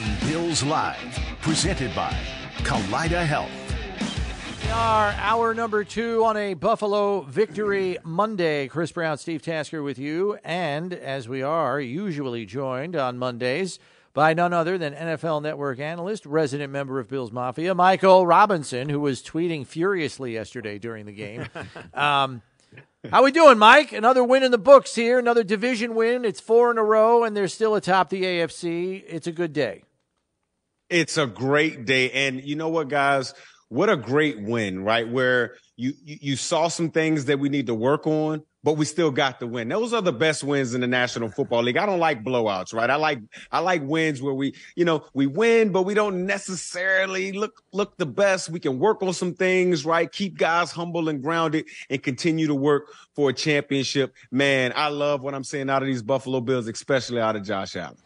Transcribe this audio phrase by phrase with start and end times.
[0.00, 2.12] Is One Bills Live, presented by
[2.58, 3.50] Kaleida Health.
[4.62, 8.68] We are hour number two on a Buffalo Victory Monday.
[8.68, 10.38] Chris Brown, Steve Tasker with you.
[10.44, 13.78] And as we are usually joined on Mondays
[14.12, 19.00] by none other than NFL Network analyst, resident member of Bills Mafia, Michael Robinson, who
[19.00, 21.46] was tweeting furiously yesterday during the game.
[21.94, 22.42] um,
[23.10, 23.92] how we doing, Mike?
[23.92, 26.24] Another win in the books here, another division win.
[26.24, 29.02] It's four in a row, and they're still atop the AFC.
[29.06, 29.84] It's a good day.
[30.90, 32.10] It's a great day.
[32.10, 33.32] And you know what, guys?
[33.68, 35.08] What a great win, right?
[35.08, 39.12] Where you, you, saw some things that we need to work on, but we still
[39.12, 39.68] got the win.
[39.68, 41.76] Those are the best wins in the National Football League.
[41.76, 42.90] I don't like blowouts, right?
[42.90, 43.20] I like
[43.52, 47.96] I like wins where we, you know, we win, but we don't necessarily look look
[47.96, 48.50] the best.
[48.50, 50.10] We can work on some things, right?
[50.10, 54.12] Keep guys humble and grounded and continue to work for a championship.
[54.32, 57.76] Man, I love what I'm seeing out of these Buffalo Bills, especially out of Josh
[57.76, 57.96] Allen.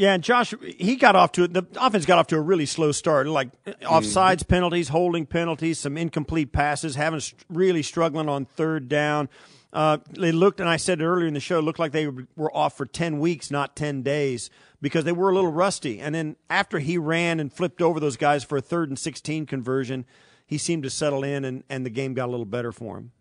[0.00, 2.90] Yeah, and Josh, he got off to the offense got off to a really slow
[2.90, 3.50] start, like
[3.82, 4.48] offsides mm-hmm.
[4.48, 9.28] penalties, holding penalties, some incomplete passes, having really struggling on third down.
[9.74, 12.56] Uh, they looked, and I said it earlier in the show, looked like they were
[12.56, 14.48] off for 10 weeks, not 10 days,
[14.80, 16.00] because they were a little rusty.
[16.00, 19.44] And then after he ran and flipped over those guys for a third and 16
[19.44, 20.06] conversion,
[20.46, 23.12] he seemed to settle in, and, and the game got a little better for him.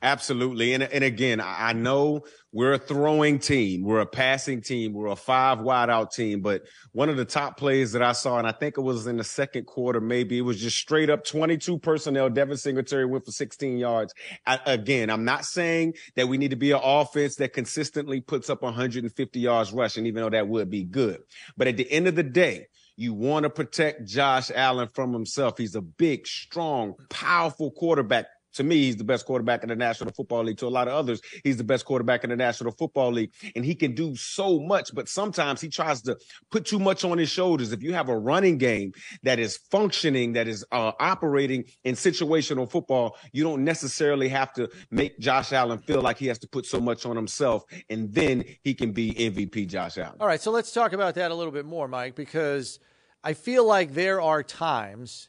[0.00, 0.74] Absolutely.
[0.74, 2.22] And, and again, I know
[2.52, 3.82] we're a throwing team.
[3.82, 4.92] We're a passing team.
[4.92, 6.40] We're a five wide out team.
[6.40, 9.16] But one of the top plays that I saw, and I think it was in
[9.16, 12.30] the second quarter, maybe it was just straight up 22 personnel.
[12.30, 14.14] Devin Singletary went for 16 yards.
[14.46, 18.48] I, again, I'm not saying that we need to be an offense that consistently puts
[18.48, 21.18] up 150 yards rushing, even though that would be good.
[21.56, 22.66] But at the end of the day,
[22.98, 25.58] you want to protect Josh Allen from himself.
[25.58, 28.26] He's a big, strong, powerful quarterback
[28.58, 30.58] to me, he's the best quarterback in the National Football League.
[30.58, 33.32] To a lot of others, he's the best quarterback in the National Football League.
[33.54, 36.18] And he can do so much, but sometimes he tries to
[36.50, 37.72] put too much on his shoulders.
[37.72, 38.92] If you have a running game
[39.22, 44.68] that is functioning, that is uh, operating in situational football, you don't necessarily have to
[44.90, 47.62] make Josh Allen feel like he has to put so much on himself.
[47.88, 50.16] And then he can be MVP Josh Allen.
[50.18, 50.40] All right.
[50.40, 52.80] So let's talk about that a little bit more, Mike, because
[53.22, 55.28] I feel like there are times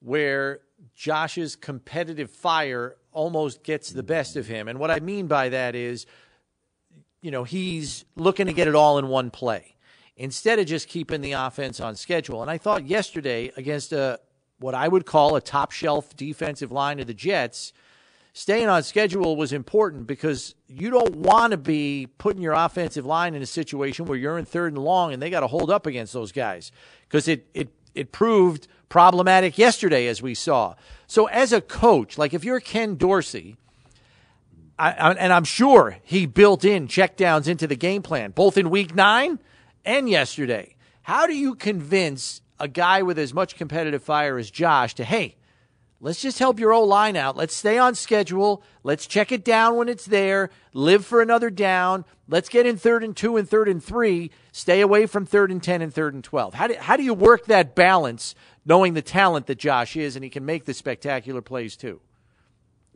[0.00, 0.62] where
[0.94, 4.68] Josh's competitive fire almost gets the best of him.
[4.68, 6.06] And what I mean by that is,
[7.20, 9.76] you know, he's looking to get it all in one play
[10.16, 12.42] instead of just keeping the offense on schedule.
[12.42, 14.20] And I thought yesterday against a
[14.58, 17.72] what I would call a top shelf defensive line of the Jets,
[18.32, 23.34] staying on schedule was important because you don't want to be putting your offensive line
[23.34, 25.86] in a situation where you're in third and long and they got to hold up
[25.86, 26.72] against those guys
[27.08, 30.74] because it it it proved problematic yesterday, as we saw.
[31.06, 33.56] So, as a coach, like if you're Ken Dorsey,
[34.78, 38.70] I, I, and I'm sure he built in checkdowns into the game plan, both in
[38.70, 39.38] week nine
[39.84, 40.74] and yesterday.
[41.02, 45.36] How do you convince a guy with as much competitive fire as Josh to, hey,
[46.00, 47.36] Let's just help your O line out.
[47.36, 48.62] Let's stay on schedule.
[48.82, 50.50] Let's check it down when it's there.
[50.74, 52.04] Live for another down.
[52.28, 54.30] Let's get in third and two and third and three.
[54.52, 56.54] Stay away from third and 10 and third and 12.
[56.54, 58.34] How do, how do you work that balance
[58.66, 62.00] knowing the talent that Josh is and he can make the spectacular plays too?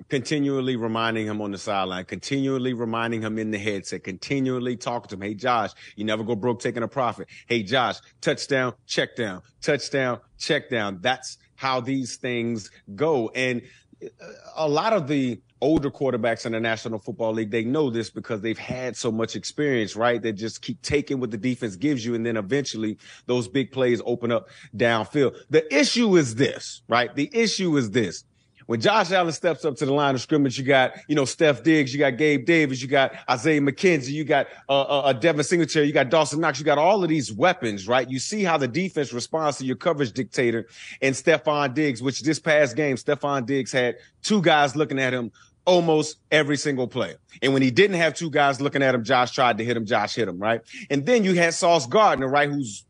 [0.08, 5.14] continually reminding him on the sideline, continually reminding him in the headset, continually talking to
[5.14, 5.20] him.
[5.20, 7.28] Hey, Josh, you never go broke taking a profit.
[7.46, 10.98] Hey, Josh, touchdown, check down, touchdown, check down.
[11.02, 13.28] That's how these things go.
[13.34, 13.60] And
[14.02, 14.08] uh,
[14.56, 18.40] a lot of the older quarterbacks in the National Football League, they know this because
[18.40, 20.22] they've had so much experience, right?
[20.22, 22.14] They just keep taking what the defense gives you.
[22.14, 22.96] And then eventually
[23.26, 25.36] those big plays open up downfield.
[25.50, 27.14] The issue is this, right?
[27.14, 28.24] The issue is this
[28.70, 31.64] when Josh Allen steps up to the line of scrimmage, you got, you know, Steph
[31.64, 35.42] Diggs, you got Gabe Davis, you got Isaiah McKenzie, you got uh, uh, uh, Devin
[35.42, 38.08] Singletary, you got Dawson Knox, you got all of these weapons, right?
[38.08, 40.68] You see how the defense responds to your coverage dictator
[41.02, 45.32] and Stefon Diggs, which this past game, Stefon Diggs had two guys looking at him
[45.64, 47.16] almost every single play.
[47.42, 49.84] And when he didn't have two guys looking at him, Josh tried to hit him,
[49.84, 50.60] Josh hit him, right?
[50.90, 52.84] And then you had Sauce Gardner, right, who's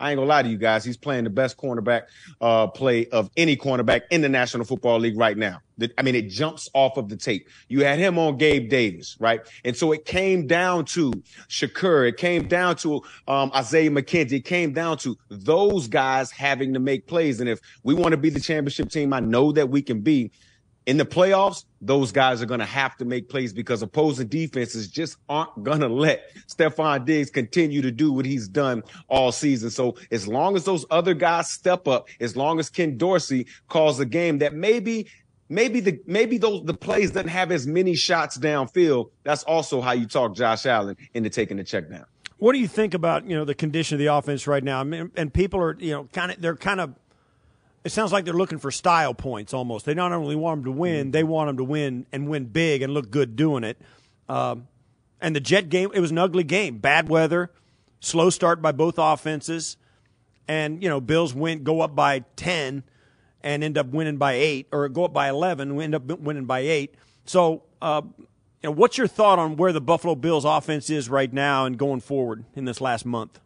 [0.00, 0.84] I ain't gonna lie to you guys.
[0.84, 2.02] He's playing the best cornerback
[2.40, 5.60] uh, play of any cornerback in the National Football League right now.
[5.98, 7.48] I mean, it jumps off of the tape.
[7.68, 9.40] You had him on Gabe Davis, right?
[9.64, 11.12] And so it came down to
[11.48, 12.08] Shakir.
[12.08, 14.34] It came down to um, Isaiah McKenzie.
[14.34, 17.40] It came down to those guys having to make plays.
[17.40, 20.30] And if we want to be the championship team, I know that we can be
[20.86, 24.88] in the playoffs, those guys are going to have to make plays because opposing defenses
[24.88, 29.70] just aren't going to let Stefon Diggs continue to do what he's done all season.
[29.70, 33.98] So as long as those other guys step up, as long as Ken Dorsey calls
[34.00, 35.08] a game that maybe
[35.48, 39.92] maybe the maybe those the plays doesn't have as many shots downfield, that's also how
[39.92, 42.04] you talk Josh Allen into taking the check down.
[42.38, 44.80] What do you think about, you know, the condition of the offense right now?
[44.80, 46.94] I mean, and people are, you know, kind of they're kind of
[47.84, 49.84] it sounds like they're looking for style points almost.
[49.84, 52.80] They not only want them to win, they want them to win and win big
[52.82, 53.78] and look good doing it.
[54.28, 54.68] Um,
[55.20, 56.78] and the Jet game, it was an ugly game.
[56.78, 57.50] Bad weather,
[58.00, 59.76] slow start by both offenses,
[60.48, 62.84] and you know Bills win go up by ten
[63.42, 66.46] and end up winning by eight, or go up by eleven, and end up winning
[66.46, 66.94] by eight.
[67.26, 68.24] So, uh, you
[68.64, 72.00] know, what's your thought on where the Buffalo Bills offense is right now and going
[72.00, 73.40] forward in this last month?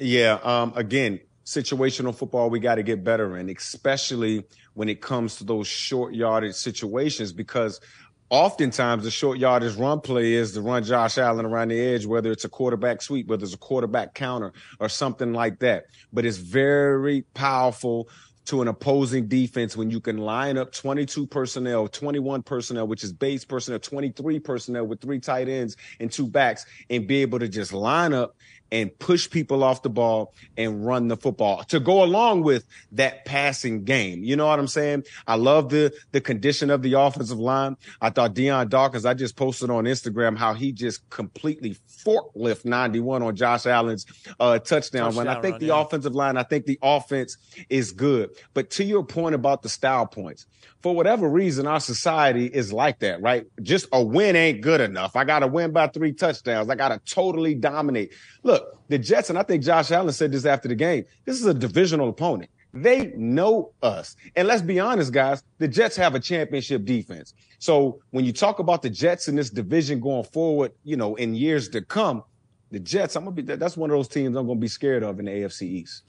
[0.00, 4.44] Yeah, um, again, situational football we got to get better in, especially
[4.74, 7.80] when it comes to those short yardage situations, because
[8.28, 12.30] oftentimes the short yardage run play is to run Josh Allen around the edge, whether
[12.30, 15.86] it's a quarterback sweep, whether it's a quarterback counter or something like that.
[16.12, 18.08] But it's very powerful
[18.46, 23.12] to an opposing defense when you can line up 22 personnel, 21 personnel, which is
[23.12, 27.48] base personnel, 23 personnel with three tight ends and two backs, and be able to
[27.48, 28.36] just line up
[28.72, 33.24] and push people off the ball and run the football to go along with that
[33.24, 34.22] passing game.
[34.22, 35.04] You know what I'm saying?
[35.26, 37.76] I love the the condition of the offensive line.
[38.00, 43.22] I thought Dion Dawkins, I just posted on Instagram how he just completely forklift 91
[43.22, 44.06] on Josh Allen's
[44.38, 45.80] uh, touchdown, touchdown I think run, the yeah.
[45.80, 47.36] offensive line, I think the offense
[47.68, 48.30] is good.
[48.54, 50.46] But to your point about the style points,
[50.82, 53.46] for whatever reason, our society is like that, right?
[53.62, 55.14] Just a win ain't good enough.
[55.14, 56.70] I got to win by three touchdowns.
[56.70, 58.12] I got to totally dominate.
[58.42, 61.46] Look, the Jets, and I think Josh Allen said this after the game, this is
[61.46, 62.50] a divisional opponent.
[62.72, 64.16] They know us.
[64.36, 67.34] And let's be honest, guys, the Jets have a championship defense.
[67.58, 71.34] So when you talk about the Jets in this division going forward, you know, in
[71.34, 72.22] years to come,
[72.70, 75.18] the Jets, I'm gonna be that's one of those teams I'm gonna be scared of
[75.18, 76.04] in the AFC East.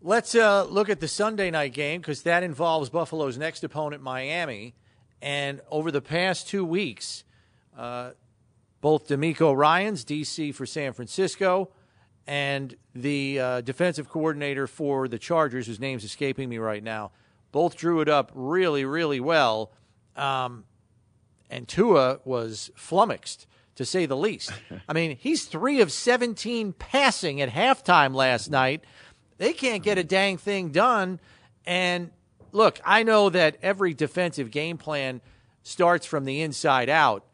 [0.00, 4.74] Let's uh, look at the Sunday night game because that involves Buffalo's next opponent, Miami.
[5.20, 7.24] And over the past two weeks,
[7.76, 8.12] uh,
[8.80, 11.70] both DeMeco Ryans, DC for San Francisco,
[12.28, 17.10] and the uh, defensive coordinator for the Chargers, whose name's escaping me right now,
[17.50, 19.72] both drew it up really, really well.
[20.14, 20.62] Um,
[21.50, 24.52] and Tua was flummoxed, to say the least.
[24.88, 28.84] I mean, he's three of 17 passing at halftime last night
[29.38, 31.20] they can't get a dang thing done.
[31.64, 32.10] And
[32.52, 35.20] look, I know that every defensive game plan
[35.62, 37.24] starts from the inside out,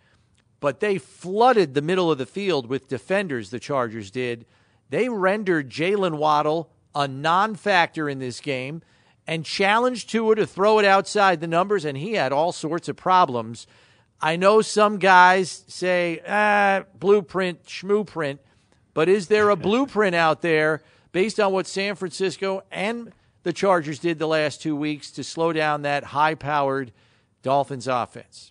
[0.61, 4.47] but they flooded the middle of the field with defenders, the Chargers did.
[4.91, 8.83] They rendered Jaylen Waddle a non factor in this game
[9.27, 12.97] and challenged Tua to throw it outside the numbers, and he had all sorts of
[12.97, 13.67] problems.
[14.21, 18.39] I know some guys say, ah, blueprint, schmooprint,
[18.93, 20.83] but is there a blueprint out there
[21.15, 23.13] based on what San Francisco and
[23.45, 26.93] the Chargers did the last two weeks to slow down that high powered
[27.43, 28.51] Dolphins offense?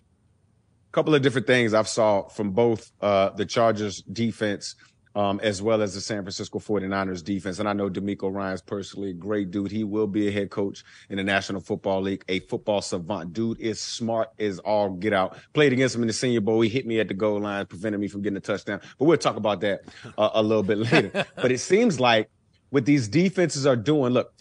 [0.90, 4.76] A couple of different things I've saw from both uh, the Chargers defense
[5.14, 7.60] um, as well as the San Francisco 49ers defense.
[7.60, 9.70] And I know DeMeco Ryans personally a great dude.
[9.70, 13.34] He will be a head coach in the National Football League, a football savant.
[13.34, 15.38] Dude is smart as all get out.
[15.54, 16.62] Played against him in the Senior Bowl.
[16.62, 18.80] He hit me at the goal line, prevented me from getting a touchdown.
[18.98, 19.82] But we'll talk about that
[20.18, 21.26] uh, a little bit later.
[21.36, 22.30] but it seems like
[22.74, 24.14] what these defenses are doing.
[24.14, 24.34] Look,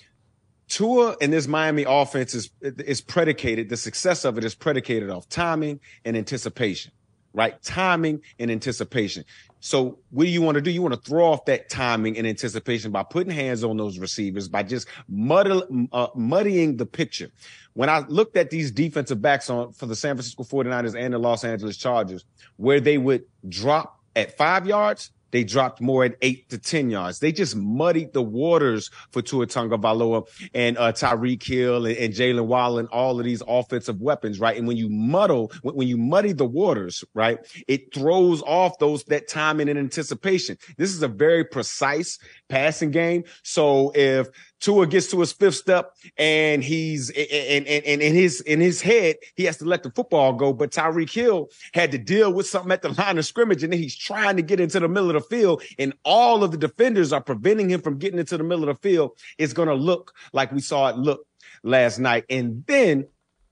[0.67, 3.69] Tua and this Miami offense is is predicated.
[3.69, 6.93] The success of it is predicated off timing and anticipation,
[7.35, 7.62] right?
[7.62, 9.27] Timing and anticipation.
[9.61, 10.71] So what do you want to do?
[10.71, 14.49] You want to throw off that timing and anticipation by putting hands on those receivers,
[14.49, 17.29] by just muddle, uh, muddying the picture.
[17.75, 21.19] When I looked at these defensive backs on for the San Francisco 49ers and the
[21.19, 22.25] Los Angeles Chargers,
[22.57, 27.19] where they would drop at five yards, they dropped more at eight to 10 yards.
[27.19, 32.47] They just muddied the waters for Tua Tagovailoa and uh, Tyreek Hill and, and Jaylen
[32.47, 34.57] Waddle and all of these offensive weapons, right?
[34.57, 39.03] And when you muddle, when, when you muddy the waters, right, it throws off those,
[39.05, 40.57] that timing and anticipation.
[40.77, 43.25] This is a very precise passing game.
[43.43, 44.29] So if
[44.62, 48.81] Tua gets to his fifth step and he's and, and, and in his in his
[48.81, 50.52] head, he has to let the football go.
[50.52, 53.81] But Tyreek Hill had to deal with something at the line of scrimmage, and then
[53.81, 57.12] he's trying to get into the middle of the field, and all of the defenders
[57.12, 59.19] are preventing him from getting into the middle of the field.
[59.37, 61.26] It's gonna look like we saw it look
[61.64, 62.25] last night.
[62.31, 63.09] And then,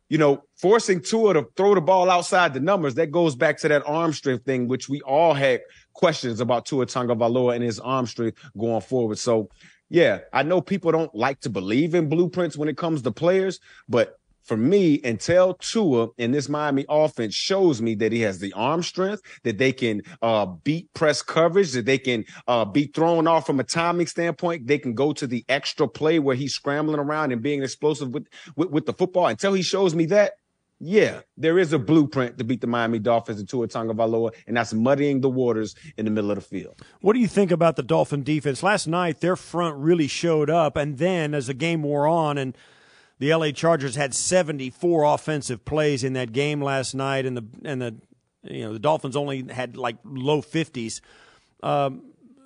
[0.08, 3.68] you know, forcing Tua to throw the ball outside the numbers, that goes back to
[3.68, 5.62] that arm strength thing, which we all had
[5.92, 9.18] questions about Tua Tagovailoa and his arm strength going forward.
[9.18, 9.48] So
[9.90, 13.58] yeah, I know people don't like to believe in blueprints when it comes to players,
[13.88, 18.52] but for me, until Tua in this Miami offense shows me that he has the
[18.54, 23.26] arm strength, that they can uh, beat press coverage, that they can uh, be thrown
[23.26, 26.98] off from a timing standpoint, they can go to the extra play where he's scrambling
[26.98, 29.26] around and being explosive with, with, with the football.
[29.26, 30.32] Until he shows me that,
[30.82, 34.72] yeah, there is a blueprint to beat the Miami Dolphins and Tua Tagovailoa, and that's
[34.72, 36.80] muddying the waters in the middle of the field.
[37.02, 38.62] What do you think about the Dolphin defense?
[38.62, 42.56] Last night, their front really showed up, and then as the game wore on, and
[43.18, 47.82] the LA Chargers had 74 offensive plays in that game last night, and the and
[47.82, 47.94] the
[48.42, 51.02] you know the Dolphins only had like low 50s.
[51.62, 52.04] Um,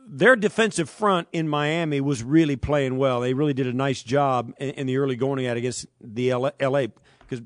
[0.08, 3.20] their defensive front in Miami was really playing well.
[3.20, 6.86] They really did a nice job in, in the early going at against the LA
[7.20, 7.40] because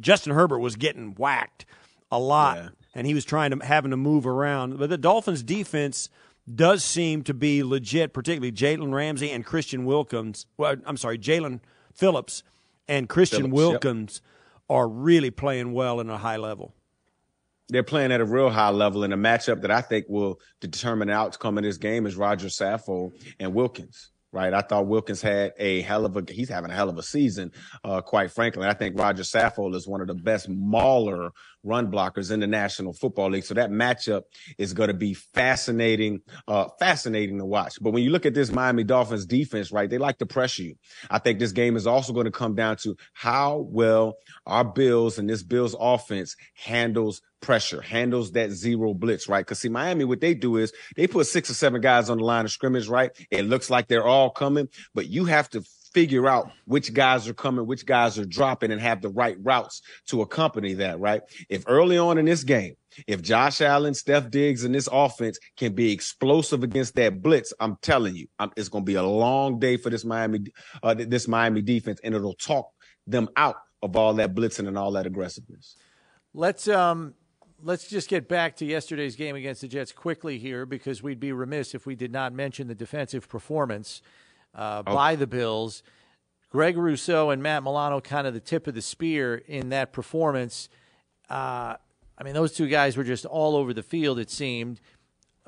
[0.00, 1.66] Justin Herbert was getting whacked
[2.10, 2.68] a lot, yeah.
[2.94, 4.78] and he was trying to having to move around.
[4.78, 6.08] But the Dolphins' defense
[6.52, 10.46] does seem to be legit, particularly Jalen Ramsey and Christian Wilkins.
[10.56, 11.60] Well, I'm sorry, Jaelan
[11.94, 12.42] Phillips
[12.88, 14.62] and Christian Phillips, Wilkins yep.
[14.70, 16.74] are really playing well in a high level.
[17.68, 21.08] They're playing at a real high level, and a matchup that I think will determine
[21.08, 24.52] the outcome of this game is Rodger Saffold and Wilkins right?
[24.54, 27.52] I thought Wilkins had a hell of a he's having a hell of a season,
[27.84, 28.66] uh, quite frankly.
[28.66, 31.30] I think Rodger Saffold is one of the best mauler
[31.64, 33.44] run blockers in the National Football League.
[33.44, 34.22] So that matchup
[34.58, 37.78] is going to be fascinating, uh, fascinating to watch.
[37.80, 40.74] But when you look at this Miami Dolphins defense, right, they like to pressure you.
[41.10, 44.16] I think this game is also going to come down to how well
[44.46, 49.44] our Bills and this Bills offense handles pressure, handles that zero blitz, right?
[49.44, 52.24] Because see, Miami, what they do is they put six or seven guys on the
[52.24, 53.10] line of scrimmage, right?
[53.30, 55.62] It looks like they're all coming, but you have to
[55.92, 59.82] figure out which guys are coming, which guys are dropping, and have the right routes
[60.06, 61.22] to accompany that, right?
[61.48, 62.74] If early on in this game,
[63.06, 67.76] if Josh Allen, Steph Diggs, and this offense can be explosive against that blitz, I'm
[67.80, 70.40] telling you, I'm, it's going to be a long day for this Miami,
[70.82, 72.68] uh, this Miami defense, and it'll talk
[73.06, 75.76] them out of all that blitzing and all that aggressiveness.
[76.34, 77.14] Let's um,
[77.62, 81.32] let's just get back to yesterday's game against the Jets quickly here, because we'd be
[81.32, 84.02] remiss if we did not mention the defensive performance
[84.54, 84.94] uh, oh.
[84.94, 85.82] by the Bills.
[86.50, 90.68] Greg Rousseau and Matt Milano kind of the tip of the spear in that performance.
[91.30, 91.76] Uh,
[92.18, 94.80] I mean, those two guys were just all over the field, it seemed.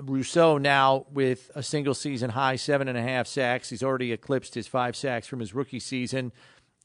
[0.01, 3.71] Rousseau now with a single season high seven and a half sacks.
[3.71, 6.33] He's already eclipsed his five sacks from his rookie season.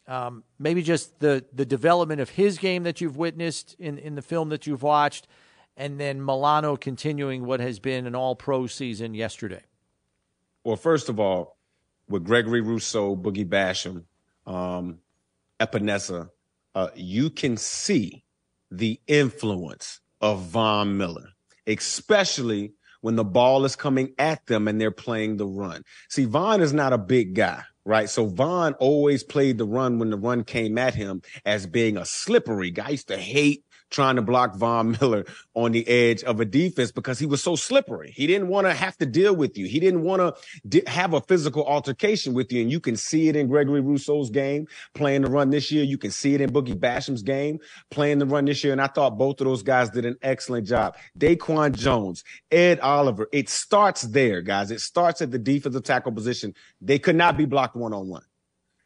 [0.08, 4.22] Um, maybe just the, the development of his game that you've witnessed in, in the
[4.22, 5.28] film that you've watched,
[5.78, 9.62] and then Milano continuing what has been an all pro season yesterday.
[10.64, 11.59] Well, first of all,
[12.10, 14.04] with Gregory Rousseau, Boogie Basham,
[14.46, 15.00] um,
[15.60, 16.30] Epenesa,
[16.76, 18.24] uh, you can see
[18.72, 21.30] the influence of Von Miller,
[21.68, 25.84] especially when the ball is coming at them and they're playing the run.
[26.10, 28.10] See, Von is not a big guy, right?
[28.10, 32.06] So Von always played the run when the run came at him as being a
[32.06, 32.88] slippery guy.
[32.88, 36.92] I used to hate trying to block Von Miller on the edge of a defense
[36.92, 38.12] because he was so slippery.
[38.16, 39.66] He didn't want to have to deal with you.
[39.68, 40.36] He didn't want to
[40.68, 42.62] di- have a physical altercation with you.
[42.62, 45.84] And you can see it in Gregory Rousseau's game playing the run this year.
[45.84, 47.60] You can see it in Boogie Basham's game
[47.92, 48.74] playing the run this year.
[48.74, 50.96] And I thought both of those guys did an excellent job.
[51.18, 53.28] Daquan Jones, Ed Oliver.
[53.32, 54.72] It starts there, guys.
[54.72, 56.54] It starts at the defensive tackle position.
[56.82, 58.24] They could not be blocked one on one.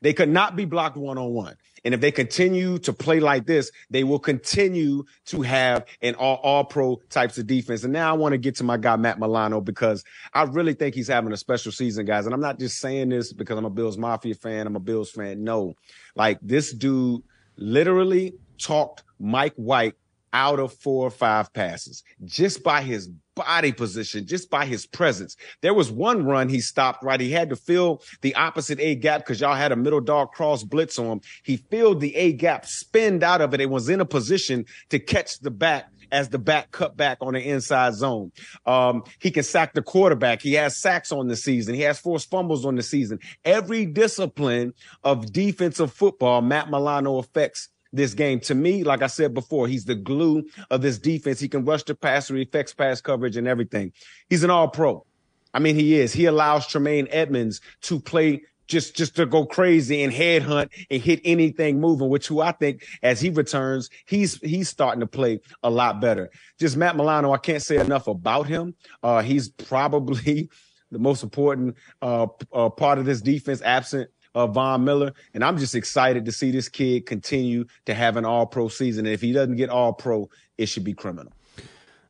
[0.01, 1.55] They could not be blocked one on one.
[1.86, 6.38] And if they continue to play like this, they will continue to have an all,
[6.38, 7.84] all pro types of defense.
[7.84, 10.96] And now I want to get to my guy, Matt Milano, because I really think
[10.96, 12.25] he's having a special season, guys.
[12.25, 14.68] And I'm not just saying this because I'm a Bills Mafia fan.
[14.68, 15.44] I'm a Bills fan.
[15.44, 15.74] No,
[16.16, 17.22] like this dude
[17.58, 19.96] literally talked Mike White
[20.32, 25.36] out of four or five passes just by his body position, just by his presence.
[25.62, 27.20] There was one run he stopped right.
[27.20, 30.63] He had to fill the opposite A gap because y'all had a middle dog cross
[30.63, 31.22] blitz on him.
[31.44, 35.00] He filled the A gap, spinned out of it, and was in a position to
[35.00, 38.32] catch the back as the back cut back on the inside zone.
[38.68, 40.42] Um, he can sack the quarterback.
[40.42, 41.74] He has sacks on the season.
[41.74, 43.20] He has forced fumbles on the season.
[43.44, 44.74] Every discipline
[45.04, 48.39] of defensive football, Matt Milano affects this game.
[48.41, 51.39] To me, like I said before, he's the glue of this defense.
[51.39, 53.93] He can rush the passer, he affects pass coverage and everything.
[54.29, 55.05] He's an all pro.
[55.53, 56.12] I mean, he is.
[56.12, 61.21] He allows Tremaine Edmunds to play just just to go crazy and headhunt and hit
[61.23, 65.69] anything moving, which who I think as he returns, he's he's starting to play a
[65.69, 66.31] lot better.
[66.59, 68.73] Just Matt Milano, I can't say enough about him.
[69.03, 70.50] Uh, he's probably
[70.91, 75.13] the most important uh, uh, part of this defense, absent uh, Von Miller.
[75.34, 79.06] And I'm just excited to see this kid continue to have an all pro season.
[79.06, 81.34] And if he doesn't get all pro, it should be criminal.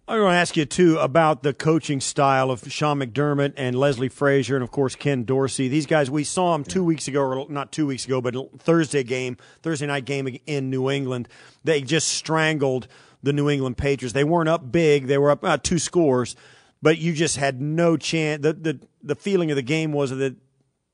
[0.06, 4.10] I want to ask you too about the coaching style of Sean McDermott and Leslie
[4.10, 5.70] Frazier, and of course Ken Dorsey.
[5.70, 9.04] These guys, we saw them two weeks ago, or not two weeks ago, but Thursday
[9.04, 11.30] game, Thursday night game in New England.
[11.64, 12.90] They just strangled
[13.24, 14.12] the New England Patriots.
[14.12, 16.36] They weren't up big; they were up uh, two scores,
[16.82, 18.42] but you just had no chance.
[18.42, 20.36] The the the feeling of the game was that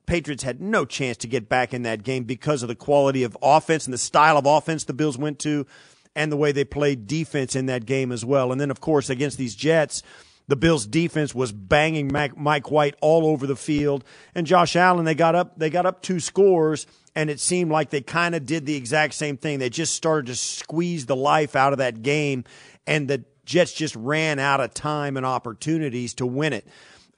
[0.10, 3.38] Patriots had no chance to get back in that game because of the quality of
[3.44, 5.68] offense and the style of offense the Bills went to
[6.16, 8.52] and the way they played defense in that game as well.
[8.52, 10.02] And then, of course, against these Jets,
[10.48, 15.06] the Bills' defense was banging Mike White all over the field, and Josh Allen.
[15.06, 15.60] They got up.
[15.60, 19.14] They got up two scores, and it seemed like they kind of did the exact
[19.14, 19.60] same thing.
[19.60, 22.46] They just started to squeeze the life out of that game,
[22.88, 26.68] and the Jets just ran out of time and opportunities to win it.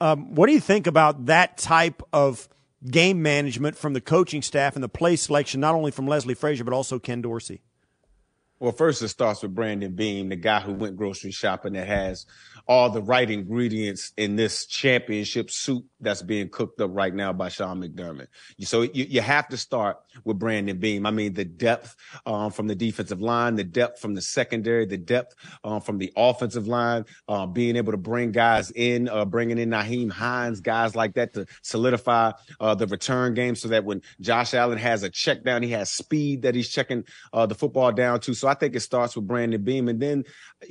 [0.01, 2.49] Um, what do you think about that type of
[2.89, 6.63] game management from the coaching staff and the play selection, not only from Leslie Frazier,
[6.63, 7.61] but also Ken Dorsey?
[8.59, 12.27] Well, first it starts with Brandon Beane, the guy who went grocery shopping that has
[12.71, 17.49] all the right ingredients in this championship soup that's being cooked up right now by
[17.49, 18.27] Sean McDermott.
[18.61, 21.05] So you, you have to start with Brandon Beane.
[21.05, 24.95] I mean, the depth um, from the defensive line, the depth from the secondary, the
[24.95, 29.57] depth um, from the offensive line, uh, being able to bring guys in, uh, bringing
[29.57, 32.31] in Nyheim Hines, guys like that to solidify
[32.61, 35.91] uh, the return game so that when Josh Allen has a check down, he has
[35.91, 37.03] speed that he's checking
[37.33, 38.33] uh, the football down to.
[38.33, 39.89] So I think it starts with Brandon Beane.
[39.89, 40.23] And then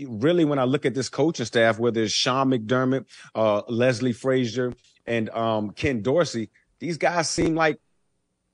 [0.09, 4.73] really, when I look at this coaching staff, whether it's Sean McDermott, uh, Leslie Frazier,
[5.07, 6.49] and um, Ken Dorsey,
[6.79, 7.81] these guys seem like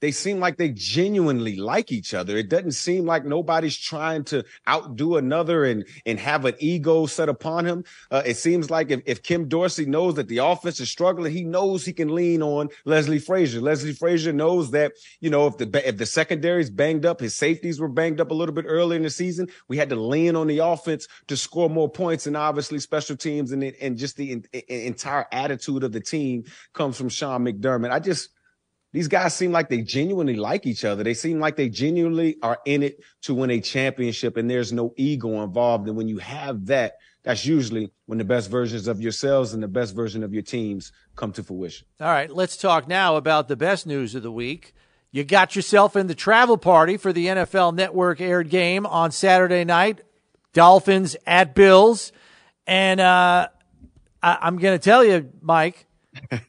[0.00, 2.36] they seem like they genuinely like each other.
[2.36, 7.28] It doesn't seem like nobody's trying to outdo another and and have an ego set
[7.28, 7.84] upon him.
[8.10, 11.44] Uh, it seems like if, if Ken Dorsey knows that the offense is struggling, he
[11.44, 13.60] knows he can lean on Leslie Frazier.
[13.60, 17.80] Leslie Frazier knows that you know if the if the secondary's banged up, his safeties
[17.80, 19.48] were banged up a little bit earlier in the season.
[19.68, 23.52] We had to lean on the offense to score more points, and obviously special teams
[23.52, 27.90] and and just the in, in, entire attitude of the team comes from Sean McDermott.
[27.90, 28.30] I just
[28.96, 31.04] these guys seem like they genuinely like each other.
[31.04, 34.94] They seem like they genuinely are in it to win a championship and there's no
[34.96, 35.86] ego involved.
[35.86, 39.68] And when you have that, that's usually when the best versions of yourselves and the
[39.68, 41.86] best version of your teams come to fruition.
[42.00, 44.72] All right, let's talk now about the best news of the week.
[45.12, 49.64] You got yourself in the travel party for the NFL Network aired game on Saturday
[49.64, 50.00] night,
[50.54, 52.12] Dolphins at Bills.
[52.66, 53.48] And uh,
[54.22, 55.84] I- I'm going to tell you, Mike,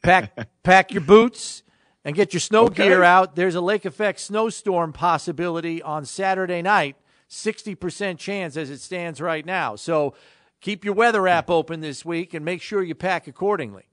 [0.02, 1.62] pack pack your boots
[2.08, 2.88] and get your snow okay.
[2.88, 3.36] gear out.
[3.36, 6.96] There's a lake effect snowstorm possibility on Saturday night.
[7.28, 9.76] 60% chance as it stands right now.
[9.76, 10.14] So
[10.62, 13.90] keep your weather app open this week and make sure you pack accordingly.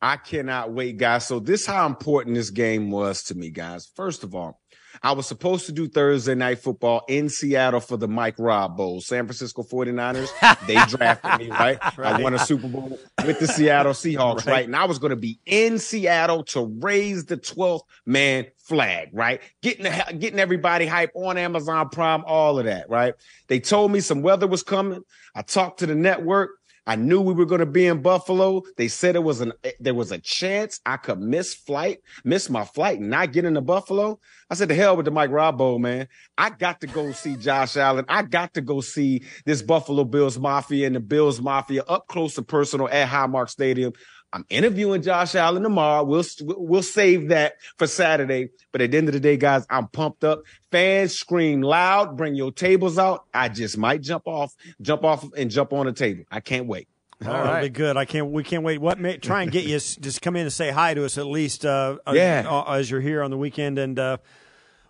[0.00, 1.26] I cannot wait, guys.
[1.26, 3.90] So this how important this game was to me, guys.
[3.96, 4.60] First of all,
[5.02, 9.00] I was supposed to do Thursday night football in Seattle for the Mike Robb Bowl.
[9.00, 10.30] San Francisco 49ers,
[10.66, 11.78] they drafted me, right?
[11.98, 12.14] right?
[12.16, 14.46] I won a Super Bowl with the Seattle Seahawks, right?
[14.46, 14.64] right?
[14.64, 19.40] And I was going to be in Seattle to raise the 12th man flag, right?
[19.62, 23.14] Getting the, getting everybody hype on Amazon Prime, all of that, right?
[23.46, 25.02] They told me some weather was coming.
[25.34, 26.50] I talked to the network.
[26.88, 28.62] I knew we were going to be in Buffalo.
[28.78, 32.48] They said it was an eh, there was a chance I could miss flight, miss
[32.48, 34.18] my flight, and not get into Buffalo.
[34.48, 36.08] I said, "The hell with the Mike Robb Bowl, man!
[36.38, 38.06] I got to go see Josh Allen.
[38.08, 42.38] I got to go see this Buffalo Bills Mafia and the Bills Mafia up close
[42.38, 43.92] and personal at Highmark Stadium.
[44.32, 46.04] I'm interviewing Josh Allen tomorrow.
[46.04, 48.50] We'll we'll save that for Saturday.
[48.72, 50.42] But at the end of the day, guys, I'm pumped up.
[50.70, 52.16] Fans scream loud.
[52.16, 53.24] Bring your tables out.
[53.32, 56.24] I just might jump off, jump off, and jump on a table.
[56.30, 56.88] I can't wait.
[57.24, 57.44] All right.
[57.44, 57.96] That'll be good.
[57.96, 58.30] I can't.
[58.30, 58.78] We can't wait.
[58.80, 59.00] What?
[59.00, 61.64] May, try and get you just come in and say hi to us at least.
[61.64, 62.44] Uh, yeah.
[62.46, 64.18] Uh, as you're here on the weekend, and uh,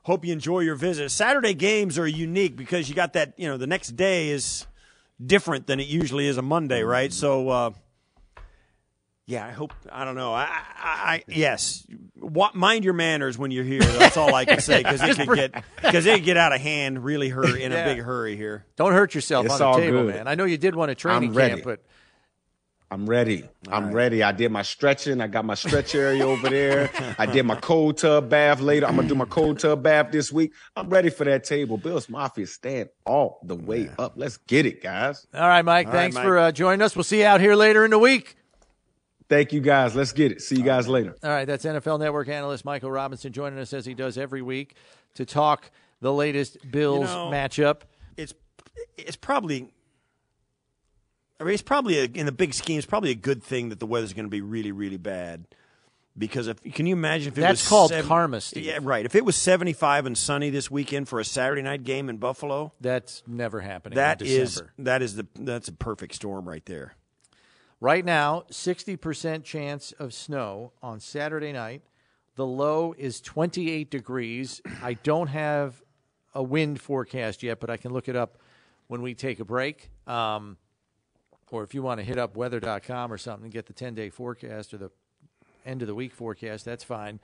[0.03, 1.11] hope you enjoy your visit.
[1.11, 3.35] Saturday games are unique because you got that.
[3.37, 4.66] You know, the next day is
[5.24, 7.12] different than it usually is a Monday, right?
[7.12, 7.74] So.
[9.28, 9.74] Yeah, I hope.
[9.92, 10.32] I don't know.
[10.32, 11.86] I, I, I yes.
[12.18, 13.80] What, mind your manners when you're here.
[13.82, 17.04] That's all I can say because it could get because it get out of hand
[17.04, 17.84] really hurry in yeah.
[17.84, 18.64] a big hurry here.
[18.76, 20.14] Don't hurt yourself it's on the table, good.
[20.14, 20.28] man.
[20.28, 21.84] I know you did want a training camp, but
[22.90, 23.42] I'm ready.
[23.42, 23.94] All I'm right.
[23.94, 24.22] ready.
[24.22, 25.20] I did my stretching.
[25.20, 26.90] I got my stretch area over there.
[27.18, 28.86] I did my cold tub bath later.
[28.86, 30.54] I'm gonna do my cold tub bath this week.
[30.74, 31.76] I'm ready for that table.
[31.76, 33.94] Bills Mafia stand all the way yeah.
[33.98, 34.14] up.
[34.16, 35.26] Let's get it, guys.
[35.34, 35.88] All right, Mike.
[35.88, 36.28] All thanks right, Mike.
[36.30, 36.96] for uh, joining us.
[36.96, 38.36] We'll see you out here later in the week.
[39.28, 39.94] Thank you, guys.
[39.94, 40.40] Let's get it.
[40.40, 41.14] See you guys later.
[41.22, 44.74] All right, that's NFL Network analyst Michael Robinson joining us as he does every week
[45.14, 47.82] to talk the latest Bills you know, matchup.
[48.16, 48.32] It's
[48.96, 49.70] it's probably.
[51.40, 52.78] I mean, it's probably a, in the big scheme.
[52.78, 55.46] It's probably a good thing that the weather's going to be really, really bad.
[56.16, 58.64] Because if can you imagine if it that's was called seven, karma, Steve.
[58.64, 59.04] Yeah, right.
[59.04, 62.72] If it was seventy-five and sunny this weekend for a Saturday night game in Buffalo,
[62.80, 63.96] that's never happening.
[63.96, 66.94] That is that is the that's a perfect storm right there.
[67.80, 71.82] Right now, 60% chance of snow on Saturday night.
[72.34, 74.60] The low is 28 degrees.
[74.82, 75.80] I don't have
[76.34, 78.38] a wind forecast yet, but I can look it up
[78.88, 79.90] when we take a break.
[80.08, 80.56] Um,
[81.52, 84.10] or if you want to hit up weather.com or something and get the 10 day
[84.10, 84.90] forecast or the
[85.64, 87.20] end of the week forecast, that's fine.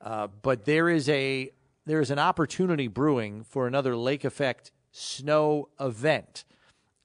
[0.00, 1.50] Uh, but there is a
[1.84, 6.44] there is an opportunity brewing for another lake effect snow event.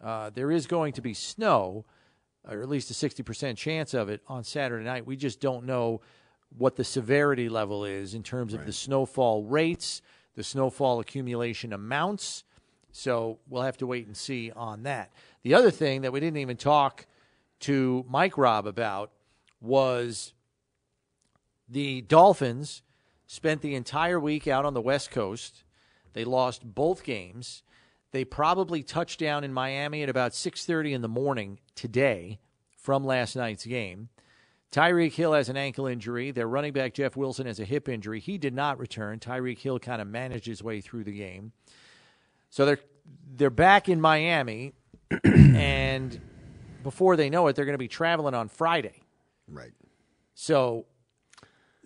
[0.02, 1.84] Uh, there is going to be snow
[2.50, 5.06] or at least a 60% chance of it on Saturday night.
[5.06, 6.02] We just don't know
[6.58, 8.68] what the severity level is in terms of right.
[8.68, 10.02] the snowfall rates,
[10.36, 12.44] the snowfall accumulation amounts.
[12.92, 15.12] So we'll have to wait and see on that.
[15.44, 17.06] The other thing that we didn't even talk
[17.62, 19.12] to Mike Robb about
[19.60, 20.34] was
[21.68, 22.82] the Dolphins
[23.26, 25.64] spent the entire week out on the West Coast.
[26.14, 27.62] They lost both games.
[28.12, 32.39] They probably touched down in Miami at about 6:30 in the morning today
[32.76, 34.10] from last night's game.
[34.72, 36.32] Tyreek Hill has an ankle injury.
[36.32, 38.20] Their running back Jeff Wilson has a hip injury.
[38.20, 39.20] He did not return.
[39.20, 41.54] Tyreek Hill kind of managed his way through the game.
[42.50, 42.80] So they're
[43.36, 44.74] they're back in Miami
[45.24, 46.20] and
[46.84, 49.02] before they know it they're going to be traveling on Friday.
[49.48, 49.72] Right.
[50.34, 50.86] So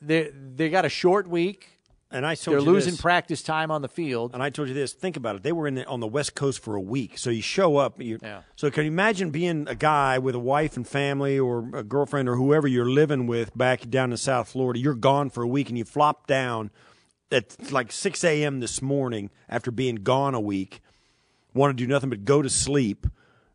[0.01, 1.79] they they got a short week.
[2.11, 4.31] And I told they're losing this, practice time on the field.
[4.33, 4.91] And I told you this.
[4.93, 5.43] Think about it.
[5.43, 7.95] They were in the, on the West Coast for a week, so you show up.
[7.99, 8.41] yeah.
[8.55, 12.27] So can you imagine being a guy with a wife and family, or a girlfriend,
[12.27, 14.79] or whoever you're living with back down in South Florida?
[14.79, 16.69] You're gone for a week, and you flop down
[17.31, 18.59] at like 6 a.m.
[18.59, 20.81] this morning after being gone a week.
[21.53, 23.07] Want to do nothing but go to sleep.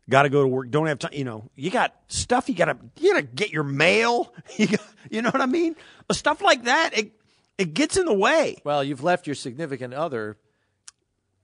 [0.09, 0.71] Got to go to work.
[0.71, 1.11] Don't have time.
[1.13, 2.47] You know, you got stuff.
[2.47, 4.33] You got to you got to get your mail.
[4.57, 5.75] You, got, you know what I mean?
[6.11, 6.97] Stuff like that.
[6.97, 7.11] It,
[7.57, 8.57] it gets in the way.
[8.63, 10.37] Well, you've left your significant other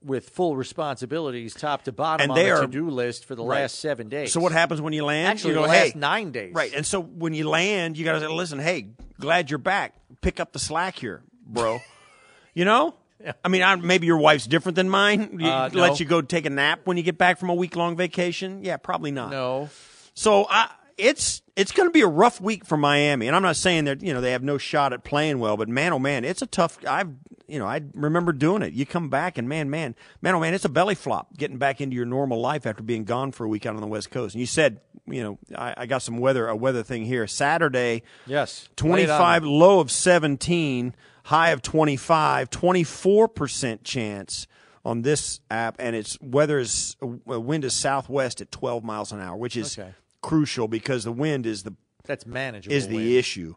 [0.04, 3.62] with full responsibilities, top to bottom, and on they the to-do list for the right.
[3.62, 4.32] last seven days.
[4.32, 5.28] So what happens when you land?
[5.28, 6.54] Actually, you go, the last hey, nine days.
[6.54, 9.94] Right, and so when you land, you got to say, listen, hey, glad you're back.
[10.20, 11.80] Pick up the slack here, bro.
[12.54, 12.94] you know.
[13.22, 13.32] Yeah.
[13.42, 15.40] I mean, I, maybe your wife's different than mine.
[15.42, 15.94] Uh, let no.
[15.94, 18.62] you go take a nap when you get back from a week long vacation.
[18.62, 19.30] Yeah, probably not.
[19.30, 19.70] No.
[20.14, 23.56] So I, it's it's going to be a rough week for Miami, and I'm not
[23.56, 26.24] saying that you know they have no shot at playing well, but man, oh man,
[26.24, 26.78] it's a tough.
[26.86, 27.10] I've
[27.46, 28.72] you know I remember doing it.
[28.72, 31.80] You come back and man, man, man, oh man, it's a belly flop getting back
[31.80, 34.34] into your normal life after being gone for a week out on the West Coast.
[34.34, 37.26] And you said you know I, I got some weather a weather thing here.
[37.26, 44.46] Saturday, yes, 25, low of 17, high of 25, 24 percent chance
[44.84, 49.20] on this app, and its weather is uh, wind is southwest at 12 miles an
[49.20, 53.10] hour, which is okay crucial because the wind is the that's manageable is the wind.
[53.10, 53.54] issue.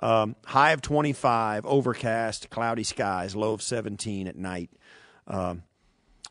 [0.00, 4.70] Um, high of 25, overcast, cloudy skies, low of 17 at night.
[5.28, 5.62] Um,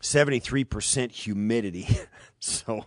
[0.02, 1.88] 73% humidity.
[2.40, 2.86] so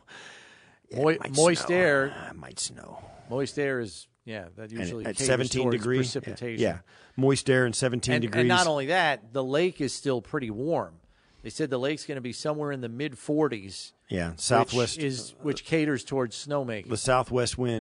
[0.91, 1.77] yeah, moist snow.
[1.77, 3.03] air uh, might snow.
[3.31, 6.63] Moist air is yeah, that usually at 17 degrees precipitation.
[6.63, 6.69] Yeah.
[6.69, 6.79] yeah.
[7.17, 8.41] Moist air and 17 and, degrees.
[8.41, 10.97] And not only that, the lake is still pretty warm.
[11.43, 13.93] They said the lake's going to be somewhere in the mid 40s.
[14.09, 16.89] Yeah, southwest which is which uh, caters towards snowmaking.
[16.89, 17.81] The southwest wind.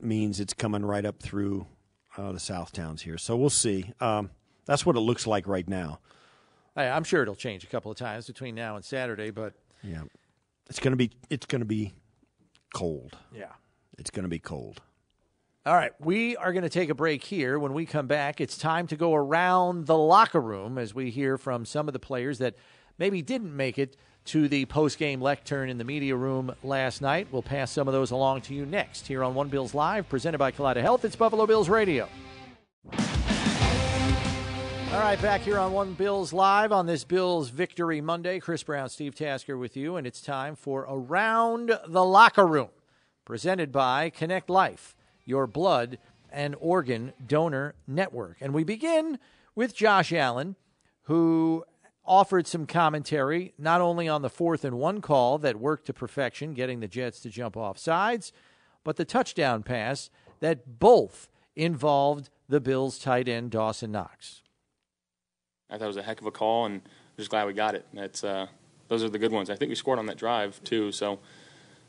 [0.00, 1.66] means it's coming right up through
[2.16, 3.18] uh, the south towns here.
[3.18, 3.92] So we'll see.
[4.00, 4.30] Um,
[4.66, 6.00] that's what it looks like right now.
[6.76, 9.52] I'm sure it'll change a couple of times between now and Saturday, but
[9.82, 10.02] yeah,
[10.68, 11.92] it's gonna be it's gonna be
[12.72, 13.18] cold.
[13.34, 13.52] Yeah,
[13.98, 14.80] it's gonna be cold.
[15.66, 17.58] All right, we are going to take a break here.
[17.58, 21.36] When we come back, it's time to go around the locker room as we hear
[21.36, 22.54] from some of the players that
[23.00, 27.26] maybe didn't make it to the post-game lectern in the media room last night.
[27.32, 30.36] We'll pass some of those along to you next here on One Bills Live, presented
[30.36, 31.04] by Kaleida Health.
[31.06, 32.06] It's Buffalo Bills Radio.
[34.92, 38.38] All right, back here on One Bills Live on this Bills Victory Monday.
[38.38, 42.68] Chris Brown, Steve Tasker with you, and it's time for Around the Locker Room,
[43.24, 45.98] presented by Connect Life, your blood
[46.30, 48.36] and organ donor network.
[48.42, 49.18] And we begin
[49.54, 50.56] with Josh Allen,
[51.04, 51.64] who
[52.10, 56.52] offered some commentary, not only on the fourth and one call that worked to perfection,
[56.54, 58.32] getting the Jets to jump off sides,
[58.82, 64.42] but the touchdown pass that both involved the Bills tight end Dawson Knox.
[65.70, 67.76] I thought it was a heck of a call, and I'm just glad we got
[67.76, 67.86] it.
[67.94, 68.48] That's uh,
[68.88, 69.48] those are the good ones.
[69.48, 70.90] I think we scored on that drive too.
[70.90, 71.20] So,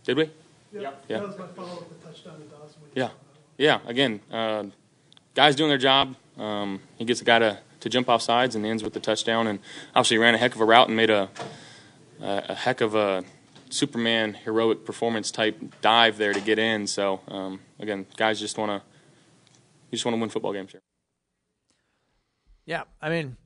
[0.04, 0.30] did we?
[0.72, 0.92] Yeah.
[1.10, 1.18] Yeah.
[1.18, 2.80] That was my follow-up the touchdown to Dawson.
[2.94, 3.10] Yeah.
[3.58, 3.80] Yeah.
[3.88, 4.66] Again, uh,
[5.34, 6.16] guys doing their job.
[6.38, 9.48] Um, he gets a guy to to jump off sides and ends with the touchdown.
[9.48, 9.60] And
[9.94, 11.30] obviously ran a heck of a route and made a
[12.22, 13.24] a heck of a
[13.70, 16.88] Superman heroic performance type dive there to get in.
[16.88, 18.88] So um, again, guys just want to
[19.89, 20.82] you just want to win football games here.
[22.65, 23.38] Yeah, I mean,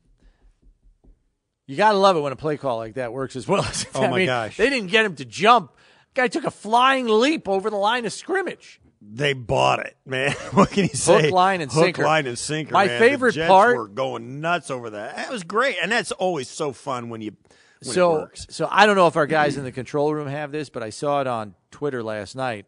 [1.67, 3.87] you got to love it when a play call like that works as well as
[3.95, 5.71] oh my mean, gosh, they didn't get him to jump.
[6.13, 8.79] Guy took a flying leap over the line of scrimmage
[9.13, 10.31] they bought it, man.
[10.51, 11.23] what can you say?
[11.23, 12.03] Hook, line, and Hook, sinker.
[12.03, 12.73] line, and sinker.
[12.73, 12.99] My man.
[12.99, 15.15] favorite part were going nuts over that.
[15.15, 17.35] That was great, and that's always so fun when you.
[17.83, 20.69] When so, so I don't know if our guys in the control room have this,
[20.69, 22.65] but I saw it on Twitter last night.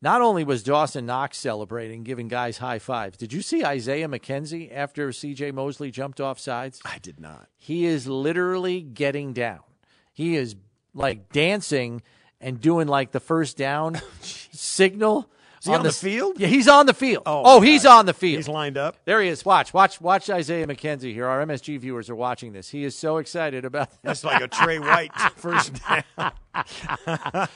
[0.00, 3.16] Not only was Dawson Knox celebrating, giving guys high fives.
[3.16, 5.52] Did you see Isaiah McKenzie after C.J.
[5.52, 6.80] Mosley jumped off sides?
[6.84, 7.48] I did not.
[7.56, 9.60] He is literally getting down.
[10.12, 10.56] He is
[10.92, 12.02] like dancing
[12.38, 15.30] and doing like the first down oh, signal is he
[15.68, 16.38] on, on the, the, field?
[16.38, 17.22] Yeah, he's on the field.
[17.26, 18.36] Oh, oh he's on the field.
[18.36, 18.96] He's lined up.
[19.04, 19.44] There he is.
[19.44, 21.26] Watch, watch, watch Isaiah McKenzie here.
[21.26, 22.68] Our MSG viewers are watching this.
[22.68, 24.18] He is so excited about this.
[24.18, 26.04] It's like a Trey White first down.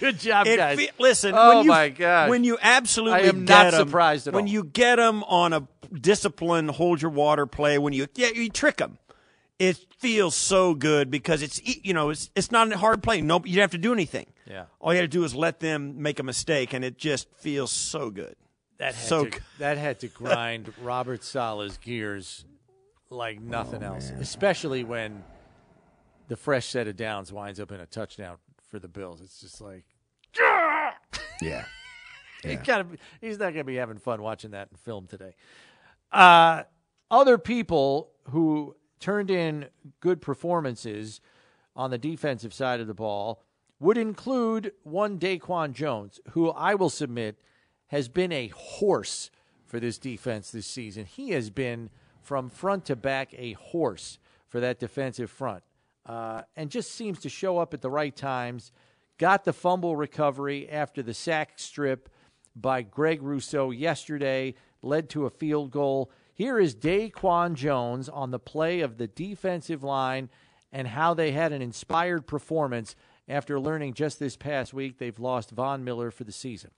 [0.00, 0.78] Good job, it guys.
[0.78, 4.34] Fe- listen, oh when you, my god, when you absolutely I am not surprised at
[4.34, 4.50] when all.
[4.50, 7.78] you get them on a discipline, hold your water play.
[7.78, 8.98] When you yeah, you trick them
[9.58, 13.20] it feels so good because it's you know it's it's not a hard play.
[13.20, 14.26] No, you don't have to do anything.
[14.46, 17.28] Yeah, all you have to do is let them make a mistake, and it just
[17.36, 18.36] feels so good.
[18.78, 22.44] That had so to, that had to grind Robert Saleh's gears
[23.08, 24.20] like nothing oh, else, man.
[24.20, 25.24] especially when
[26.28, 28.36] the fresh set of downs winds up in a touchdown
[28.68, 29.20] for the Bills.
[29.20, 29.84] It's just like,
[30.38, 30.90] yeah.
[31.40, 31.64] yeah.
[32.42, 32.86] He gotta,
[33.20, 35.34] he's not going to be having fun watching that in film today.
[36.12, 36.62] Uh,
[37.10, 39.66] other people who turned in
[40.00, 41.20] good performances
[41.74, 43.42] on the defensive side of the ball
[43.78, 47.38] would include one Daquan Jones, who I will submit
[47.88, 49.30] has been a horse
[49.64, 51.04] for this defense this season.
[51.04, 51.90] He has been
[52.22, 55.62] from front to back a horse for that defensive front
[56.06, 58.72] uh, and just seems to show up at the right times.
[59.18, 62.08] Got the fumble recovery after the sack strip
[62.54, 66.10] by Greg Rousseau yesterday, led to a field goal.
[66.36, 70.28] Here is Daquan Jones on the play of the defensive line
[70.70, 72.94] and how they had an inspired performance
[73.26, 76.72] after learning just this past week they've lost Von Miller for the season.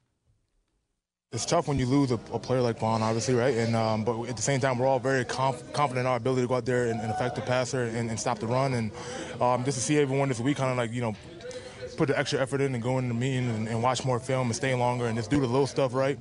[1.33, 3.53] It's tough when you lose a, a player like Von, obviously, right?
[3.57, 6.43] And um, but at the same time, we're all very conf- confident in our ability
[6.43, 8.75] to go out there and, and affect the passer and, and, stop the run.
[8.75, 8.93] And
[9.41, 11.17] um, just to see everyone this week, kind of like you know,
[11.97, 14.55] put the extra effort in and go in the and, and watch more film and
[14.55, 16.17] stay longer and just do the little stuff right.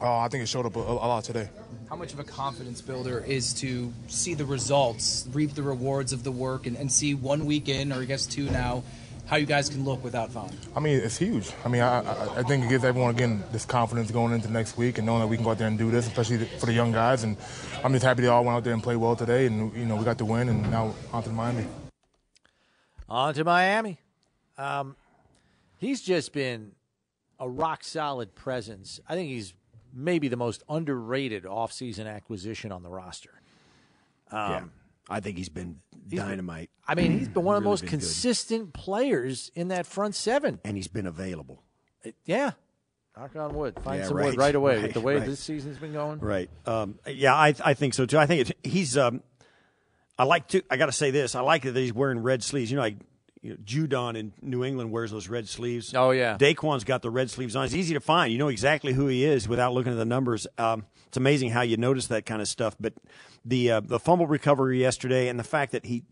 [0.00, 1.48] Uh, I think it showed up a, a lot today
[1.88, 6.24] how much of a confidence builder is to see the results, reap the rewards of
[6.24, 8.82] the work, and, and see one week in, or I guess two now,
[9.26, 10.50] how you guys can look without Von?
[10.74, 11.50] I mean, it's huge.
[11.64, 14.76] I mean, I, I, I, think it gives everyone, again, this confidence going into next
[14.76, 16.72] week and knowing that we can go out there and do this, especially for the
[16.72, 17.24] young guys.
[17.24, 17.36] And
[17.82, 19.96] I'm just happy they all went out there and played well today, and, you know,
[19.96, 21.66] we got the win, and now on to Miami.
[23.08, 23.98] On to Miami.
[24.58, 24.96] Um,
[25.78, 26.72] he's just been
[27.38, 29.00] a rock solid presence.
[29.08, 29.54] I think he's
[29.96, 33.40] maybe the most underrated offseason acquisition on the roster.
[34.30, 34.62] Um, yeah.
[35.08, 36.70] I think he's been dynamite.
[36.86, 38.00] I mean, he's been one of the most been good.
[38.00, 40.60] consistent players in that front seven.
[40.64, 41.62] and he's been available.
[42.24, 42.52] Yeah.
[43.16, 43.74] Knock on wood.
[43.82, 45.26] Find Yeah, some right, wood right away with the way right.
[45.26, 46.18] this season's been going.
[46.18, 46.50] Right.
[46.66, 48.18] Um, yeah, I I think so too.
[48.18, 48.96] I think it's, he's.
[48.98, 49.22] Um,
[50.18, 50.62] I like to.
[50.70, 51.34] I got to say this.
[51.34, 52.70] I like that he's wearing red sleeves.
[52.70, 52.96] You know, like
[53.46, 55.94] you know, Judon in New England wears those red sleeves.
[55.94, 56.36] Oh, yeah.
[56.36, 57.64] Daquan's got the red sleeves on.
[57.64, 58.32] It's easy to find.
[58.32, 60.46] You know exactly who he is without looking at the numbers.
[60.58, 62.76] Um, it's amazing how you notice that kind of stuff.
[62.78, 62.94] But
[63.44, 66.02] the uh, the fumble recovery yesterday and the fact that he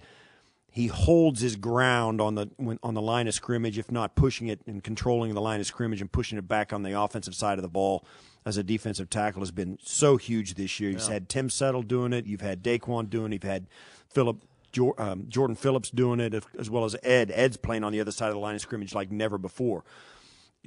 [0.70, 4.47] he holds his ground on the when, on the line of scrimmage, if not pushing
[4.47, 7.59] it and controlling the line of scrimmage and pushing it back on the offensive side
[7.59, 8.05] of the ball
[8.47, 10.90] as a defensive tackle has been so huge this year.
[10.90, 13.66] You've had Tim Settle doing it, you've had Daquan doing it, you've had
[14.09, 14.42] Philip
[14.75, 17.31] Jor- um, Jordan Phillips doing it, as- as well as Ed.
[17.33, 19.85] Ed's playing on the other side of the line of scrimmage like never before.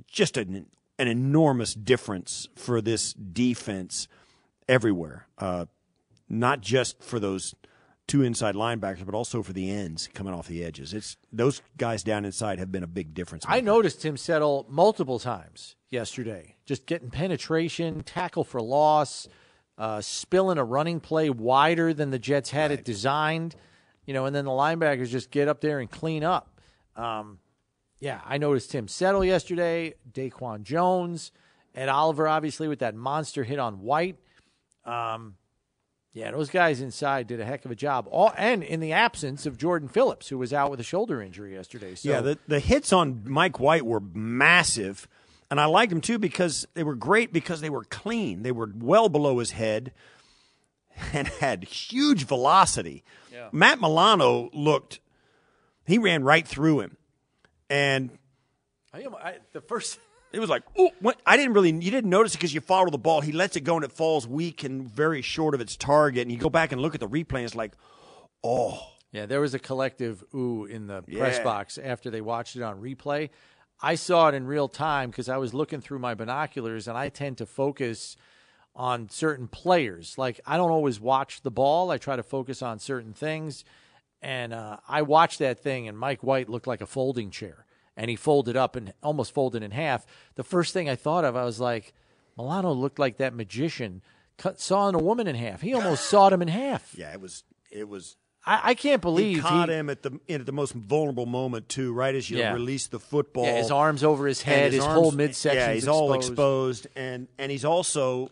[0.08, 0.66] Just an
[1.00, 4.08] an enormous difference for this defense
[4.68, 5.28] everywhere.
[5.38, 5.66] Uh,
[6.28, 7.54] not just for those
[8.08, 10.94] two inside linebackers, but also for the ends coming off the edges.
[10.96, 13.46] It's those guys down inside have been a big difference.
[13.48, 19.28] I noticed Tim Settle multiple times yesterday, just getting penetration, tackle for loss,
[19.78, 23.56] uh, spilling a running play wider than the Jets had it designed,
[24.08, 26.60] you know, and then the linebackers just get up there and clean up.
[26.96, 27.38] Um,
[28.00, 31.32] yeah, I noticed Tim Settle yesterday, Daquan Jones,
[31.76, 34.18] Ed Oliver, obviously, with that monster hit on White.
[34.86, 35.36] Um,
[36.14, 38.08] yeah, those guys inside did a heck of a job.
[38.10, 41.54] All, and in the absence of Jordan Phillips, who was out with a shoulder injury
[41.54, 41.94] yesterday.
[41.94, 45.08] So, yeah, the the hits on Mike White were massive,
[45.52, 48.42] and I liked them too because they were great because they were clean.
[48.42, 49.92] They were well below his head
[51.14, 53.04] and had huge velocity.
[53.32, 53.50] Yeah.
[53.52, 55.00] Matt Milano looked
[55.86, 56.98] he ran right through him,
[57.70, 58.12] and
[58.94, 60.00] I, I, the first
[60.34, 61.20] it was like, oh, what?
[61.26, 63.22] I didn't really, you didn't notice it because you follow the ball.
[63.22, 66.24] He lets it go and it falls weak and very short of its target.
[66.24, 67.74] And you go back and look at the replay, and it's like,
[68.44, 68.80] oh,
[69.12, 71.44] Yeah, there was a collective ooh in the press Yeah.
[71.44, 73.30] box after they watched it on replay.
[73.82, 77.10] I saw it in real time because I was looking through my binoculars and I
[77.10, 78.18] tend to focus
[78.78, 80.18] on certain players.
[80.18, 83.66] Like, I don't always watch the ball, I try to focus on certain things.
[84.22, 87.66] And uh, I watched that thing, and Mike White looked like a folding chair.
[87.96, 90.06] And he folded up and almost folded in half.
[90.36, 91.94] The first thing I thought of, I was like,
[92.38, 94.04] Milano looked like that magician
[94.38, 95.62] cut, sawing a woman in half.
[95.62, 96.94] He almost sawed him in half.
[96.96, 98.16] yeah, it was, it was.
[98.46, 101.70] I, I can't believe he caught he- him at the at the most vulnerable moment
[101.70, 102.54] too, right as you Yeah.
[102.54, 103.46] release the football.
[103.46, 105.60] Yeah, his arms over his head, his, whole arms- midsection.
[105.68, 108.30] Yeah, he's all exposed, and and he's also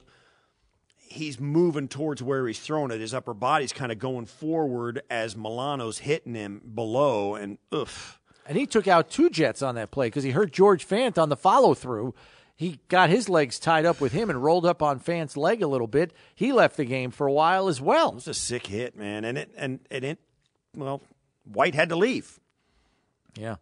[1.08, 3.00] he's moving towards where he's throwing it.
[3.00, 8.20] His upper body's kind of going forward as Milano's hitting him below, and oof.
[8.48, 11.30] And he took out two Jets on that play because he hurt George Fant on
[11.30, 12.13] the follow through.
[12.58, 15.68] He got his legs tied up with him and rolled up on Fant's leg a
[15.68, 16.13] little bit.
[16.36, 18.10] He left the game for a while as well.
[18.10, 20.20] It was a sick hit, man, and it and, and it
[20.76, 21.02] well,
[21.44, 22.39] White had to leave.
[23.36, 23.56] Yeah.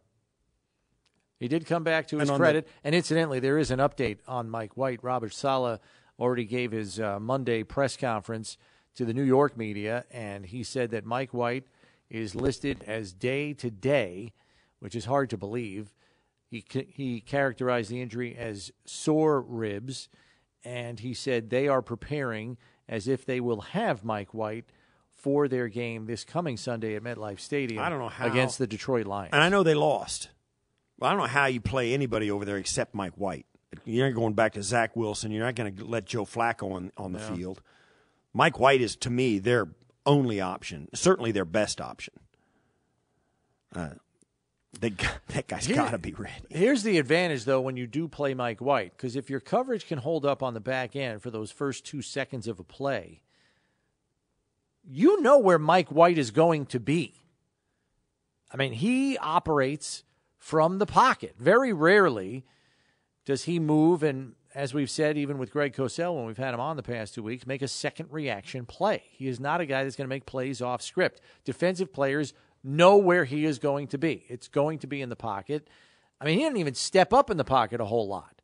[1.40, 2.68] He did come back to his And on the- credit.
[2.84, 5.00] and incidentally, there is an update on Mike White.
[5.04, 5.80] Robert Saleh
[6.24, 8.58] already gave his uh, Monday press conference
[8.96, 11.66] to the New York media, and he said that Mike White
[12.10, 14.32] is listed as day to day,
[14.80, 15.94] which is hard to believe.
[16.50, 20.08] He, he characterized the injury as sore ribs,
[20.64, 22.58] and he said they are preparing
[22.88, 24.66] as if they will have Mike White
[25.12, 28.68] for their game this coming Sunday at MetLife Stadium I don't know how- against the
[28.68, 29.32] Detroit Lions.
[29.34, 30.30] And I know they lost.
[31.00, 33.46] Well, I don't know how you play anybody over there except Mike White.
[33.86, 35.32] You're not going back to Zach Wilson.
[35.32, 37.36] You're not going to let Joe Flacco on, on the Yeah.
[37.36, 37.62] field.
[38.34, 39.68] Mike White is, to me, their
[40.06, 42.14] only option, certainly their best option.
[43.76, 43.90] Uh,
[44.80, 44.90] they,
[45.30, 46.34] that guy's got to be ready.
[46.50, 50.00] Here's the advantage, though, when you do play Mike White, because if your coverage can
[50.00, 53.22] hold up on the back end for those first two seconds of a play,
[54.84, 57.14] you know where Mike White is going to be.
[58.52, 60.04] I mean, he operates
[60.38, 61.36] from the pocket.
[61.40, 62.46] Very rarely
[63.26, 66.60] does he move and, as we've said, even with Greg Cosell when we've had him
[66.60, 69.04] on the past two weeks, make a second reaction play.
[69.12, 71.22] He is not a guy that's going to make plays off script.
[71.44, 72.34] Defensive players
[72.64, 74.26] know where he is going to be.
[74.28, 75.68] It's going to be in the pocket.
[76.20, 78.42] I mean, he didn't even step up in the pocket a whole lot.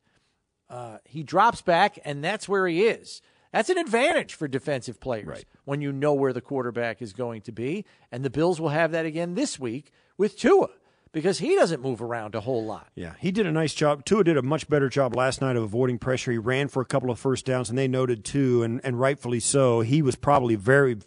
[0.69, 3.21] Uh, he drops back, and that's where he is.
[3.51, 7.51] That's an advantage for defensive players when you know where the quarterback is going to
[7.51, 7.85] be.
[8.11, 10.69] And the Bills will have that again this week with Tua
[11.11, 12.87] because he doesn't move around a whole lot.
[12.95, 14.05] Yeah, he did a nice job.
[14.05, 16.31] Tua did a much better job last night of avoiding pressure.
[16.31, 19.39] He ran for a couple of first downs, and they noted too, and, and rightfully
[19.39, 19.81] so.
[19.81, 20.97] He was probably very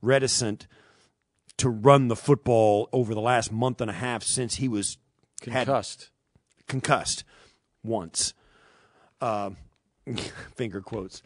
[0.00, 0.66] reticent
[1.58, 4.98] to run the football over the last month and a half since he was
[5.44, 6.10] had- Concussed.
[6.68, 7.24] concussed.
[7.84, 8.34] once.
[9.20, 9.50] Uh,
[10.56, 11.22] finger quotes.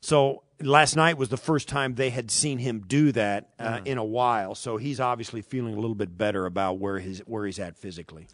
[0.00, 3.86] So last night was the first time they had seen him do that uh, Mm.
[3.86, 4.54] in a while.
[4.54, 8.26] So he's obviously feeling a little bit better about where his where he's at physically.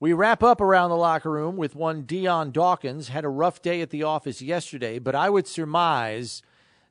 [0.00, 3.08] We wrap up around the locker room with one Dion Dawkins.
[3.08, 6.42] Had a rough day at the office yesterday, but I would surmise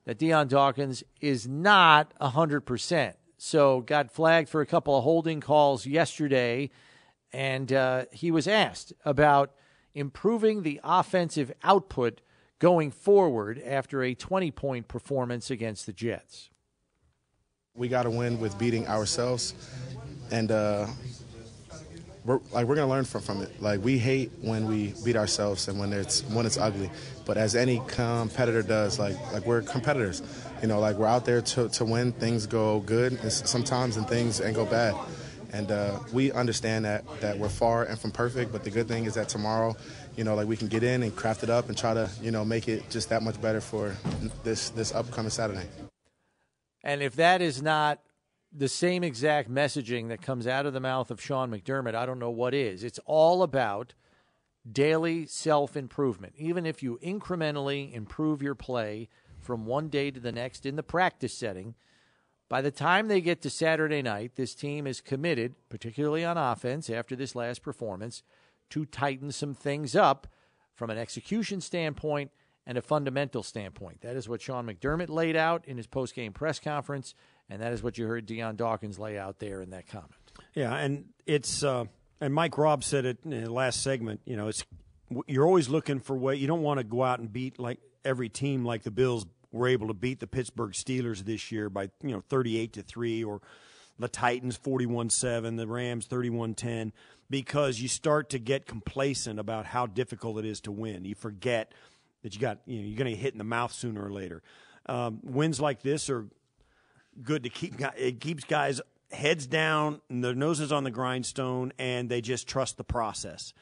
[0.06, 3.14] that Dion Dawkins is not 100%.
[3.38, 6.70] So got flagged for a couple of holding calls yesterday,
[7.32, 9.54] and uh, he was asked about
[9.94, 12.22] improving the offensive output
[12.60, 16.50] going forward after a 20 point performance against the Jets.
[17.76, 19.54] We got to win with beating ourselves,
[20.32, 20.88] and uh,
[22.28, 23.62] we're like we're gonna learn from from it.
[23.62, 26.90] Like we hate when we beat ourselves and when it's when it's ugly,
[27.26, 30.22] but as any competitor does, like like we're competitors.
[30.62, 32.12] You know, like we're out there to to win.
[32.12, 34.96] Things go good sometimes, and things and go bad.
[35.54, 39.06] And uh, we understand that that we're far and from perfect, but the good thing
[39.06, 39.78] is that tomorrow,
[40.18, 42.32] you know, like we can get in and craft it up and try to, you
[42.32, 43.96] know, make it just that much better for
[44.44, 45.68] this this upcoming Saturday.
[46.84, 48.00] And if that is not
[48.52, 52.20] the same exact messaging that comes out of the mouth of Sean McDermott, I don't
[52.20, 52.84] know what is.
[52.84, 53.94] It's all about
[54.70, 56.34] daily self improvement.
[56.38, 59.10] Even if you incrementally improve your play
[59.40, 61.76] from one day to the next in the practice setting,
[62.50, 66.90] by the time they get to Saturday night, this team is committed, particularly on offense
[66.90, 68.24] after this last performance,
[68.72, 70.28] to tighten some things up
[70.76, 72.32] from an execution standpoint
[72.66, 74.02] and a fundamental standpoint.
[74.02, 77.16] That is what Sean McDermott laid out in his post-game press conference,
[77.50, 80.14] and that is what you heard Dion Dawkins lay out there in that comment.
[80.54, 81.86] Yeah, and it's uh,
[82.20, 84.22] and Mike Robb said it in the last segment.
[84.26, 84.66] You know, it's
[85.28, 86.36] you're always looking for way.
[86.36, 89.68] You don't want to go out and beat like every team like the Bills were
[89.68, 93.42] able to beat the Pittsburgh Steelers this year by you know 38 to three or
[94.00, 96.92] the Titans 41-7, the Rams 31-10
[97.30, 101.06] because you start to get complacent about how difficult it is to win.
[101.06, 101.74] You forget
[102.24, 104.12] that you got you know you're going to get hit in the mouth sooner or
[104.12, 104.42] later.
[104.86, 106.26] Um, wins like this are
[107.22, 107.76] good to keep.
[107.98, 108.82] It keeps guys
[109.12, 113.54] heads down, and their noses on the grindstone, and they just trust the process.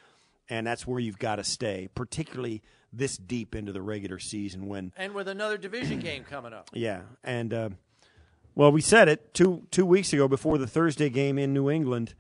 [0.48, 2.62] And that's where you've got to stay, particularly
[2.94, 6.70] this deep into the regular season when And with another division game coming up.
[6.72, 7.70] yeah, and uh,
[8.56, 12.16] well, we said it two two weeks ago before the Thursday game in New England.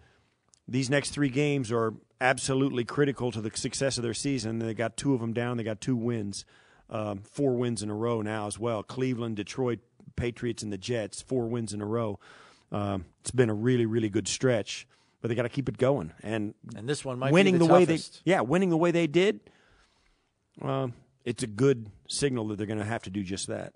[0.67, 4.59] These next three games are absolutely critical to the success of their season.
[4.59, 5.57] They got two of them down.
[5.57, 6.43] They got two wins,
[6.89, 8.83] um, four wins in a row now as well.
[8.83, 9.79] Cleveland, Detroit,
[10.15, 12.19] Patriots, and the Jets, four wins in a row.
[12.71, 14.87] Um, it's been a really really good stretch,
[15.21, 16.11] but they got to keep it going.
[16.21, 19.07] And And this one might be winning the way they yeah winning the way they
[19.07, 19.39] did.
[20.61, 23.73] Um, it's a good signal that they're going to have to do just that.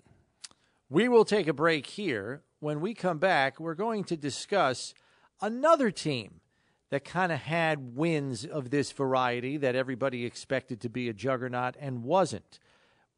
[0.88, 2.42] We will take a break here.
[2.62, 4.92] When we come back, we're going to discuss
[5.40, 6.42] another team
[6.90, 11.74] that kind of had wins of this variety that everybody expected to be a juggernaut
[11.80, 12.58] and wasn't.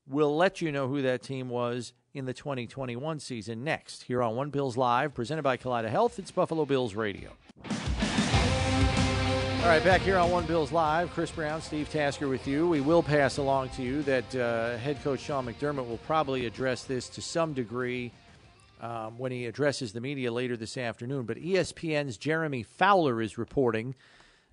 [0.07, 4.37] We'll let you know who that team was in the 2021 season next here on
[4.37, 6.21] One Bills Live, presented by Kaleida Health.
[6.21, 7.31] It's Buffalo Bills Radio.
[7.65, 12.69] All right, back here on One Bills Live, Chris Brown, Steve Tasker with you.
[12.69, 16.85] We will pass along to you that uh, head coach Sean McDermott will probably address
[16.85, 18.13] this to some degree
[18.83, 21.25] um, when he addresses the media later this afternoon.
[21.25, 23.95] But ESPN's Jeremy Fowler is reporting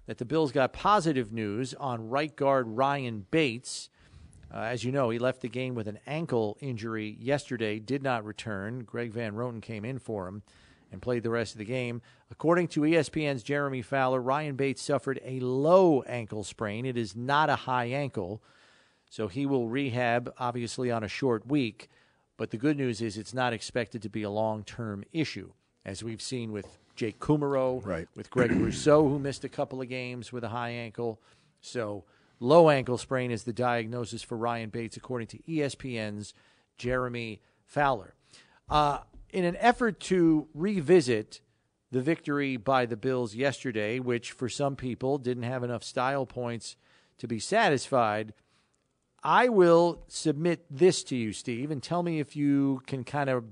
[0.06, 3.90] that the Bills got positive news on right guard Ryan Bates.
[4.54, 8.24] Uh, as you know, he left the game with an ankle injury yesterday, did not
[8.24, 8.84] return.
[8.84, 10.44] Greg Van Roten came in for him
[10.92, 12.02] and played the rest of the game.
[12.32, 16.86] According to ESPN's Jeremy Fowler, Ryan Bates suffered a low ankle sprain.
[16.86, 18.42] It is not a high ankle,
[19.10, 21.90] so he will rehab, obviously, on a short week.
[22.40, 25.52] But the good news is it's not expected to be a long term issue,
[25.86, 28.08] as we've seen with Jake Kumerow, Right.
[28.16, 31.20] with Greg Rousseau, who missed a couple of games with a high ankle.
[31.60, 32.06] So,
[32.40, 36.34] low ankle sprain is the diagnosis for Ryan Bates, according to ESPN's
[36.78, 38.16] Jeremy Fowler.
[38.70, 39.00] Uh,
[39.32, 41.42] in an effort to revisit
[41.92, 46.78] the victory by the Bills yesterday, which for some people didn't have enough style points
[47.18, 48.34] to be satisfied,
[49.24, 53.44] I will submit this to you, Steve, and tell me if you can kind of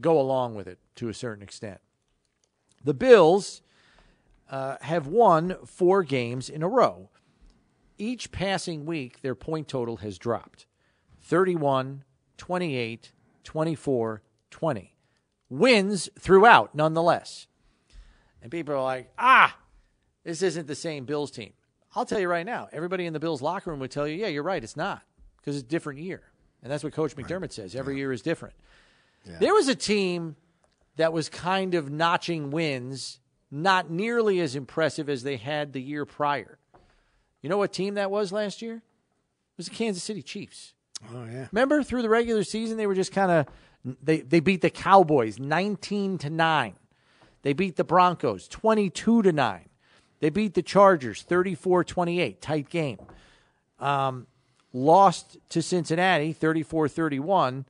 [0.00, 1.80] go along with it to a certain extent.
[2.84, 3.62] The Bills
[4.50, 7.10] uh, have won four games in a row.
[7.98, 10.66] Each passing week, their point total has dropped
[11.22, 12.04] 31,
[12.38, 13.12] 28,
[13.44, 14.94] 24, 20.
[15.50, 17.46] Wins throughout, nonetheless.
[18.40, 19.56] And people are like, ah,
[20.24, 21.52] this isn't the same Bills team.
[21.94, 24.28] I'll tell you right now, everybody in the Bills locker room would tell you, yeah,
[24.28, 25.02] you're right, it's not,
[25.38, 26.22] because it's a different year.
[26.62, 27.74] And that's what Coach McDermott says.
[27.74, 28.54] Every year is different.
[29.38, 30.36] There was a team
[30.96, 33.20] that was kind of notching wins,
[33.50, 36.58] not nearly as impressive as they had the year prior.
[37.42, 38.76] You know what team that was last year?
[38.76, 40.74] It was the Kansas City Chiefs.
[41.12, 41.48] Oh yeah.
[41.52, 43.46] Remember through the regular season they were just kind of
[44.02, 46.74] they they beat the Cowboys 19 to 9.
[47.42, 49.69] They beat the Broncos 22 to 9.
[50.20, 52.98] They beat the Chargers 34-28, tight game.
[53.78, 54.26] Um,
[54.72, 57.64] lost to Cincinnati 34-31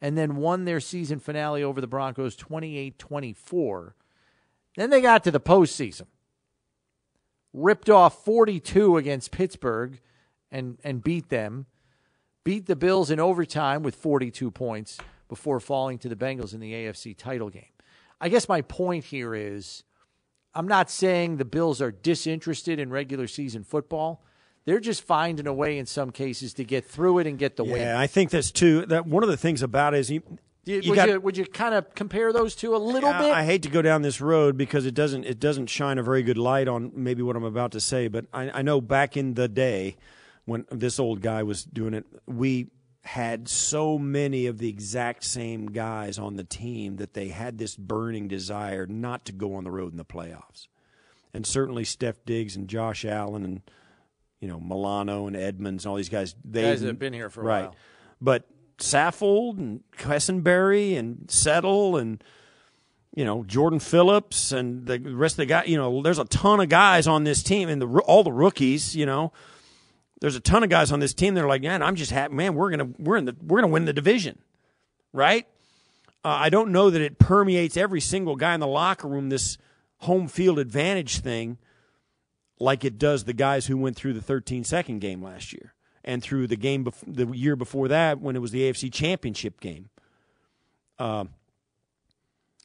[0.00, 3.92] and then won their season finale over the Broncos 28-24.
[4.76, 6.06] Then they got to the postseason.
[7.52, 10.00] Ripped off 42 against Pittsburgh
[10.50, 11.66] and and beat them
[12.44, 16.72] beat the Bills in overtime with 42 points before falling to the Bengals in the
[16.72, 17.64] AFC title game.
[18.20, 19.84] I guess my point here is
[20.54, 24.22] I'm not saying the Bills are disinterested in regular season football.
[24.64, 27.64] They're just finding a way in some cases to get through it and get the
[27.64, 27.82] yeah, win.
[27.82, 28.86] Yeah, I think that's too.
[28.86, 30.22] That one of the things about it is you,
[30.64, 33.32] you would, got- you, would you kind of compare those two a little I- bit?
[33.32, 36.22] I hate to go down this road because it doesn't it doesn't shine a very
[36.22, 38.06] good light on maybe what I'm about to say.
[38.08, 39.96] But I, I know back in the day
[40.44, 42.68] when this old guy was doing it, we
[43.04, 47.76] had so many of the exact same guys on the team that they had this
[47.76, 50.68] burning desire not to go on the road in the playoffs.
[51.34, 53.62] And certainly Steph Diggs and Josh Allen and
[54.40, 56.34] you know Milano and Edmunds and all these guys.
[56.44, 57.62] They Guys that have been here for a right.
[57.64, 57.76] while.
[58.20, 58.44] But
[58.78, 62.22] Saffold and Quessenberry and Settle and
[63.14, 65.68] you know Jordan Phillips and the rest of the guys.
[65.68, 68.94] You know, there's a ton of guys on this team and the all the rookies.
[68.94, 69.32] You know,
[70.22, 72.32] there's a ton of guys on this team that are like, man, I'm just happy,
[72.32, 72.54] man.
[72.54, 74.38] We're gonna we're in the we're gonna win the division,
[75.12, 75.46] right?
[76.24, 79.58] Uh, I don't know that it permeates every single guy in the locker room this
[79.98, 81.58] home field advantage thing
[82.60, 86.22] like it does the guys who went through the 13 second game last year and
[86.22, 89.88] through the game bef- the year before that when it was the AFC Championship game.
[91.00, 91.30] Um,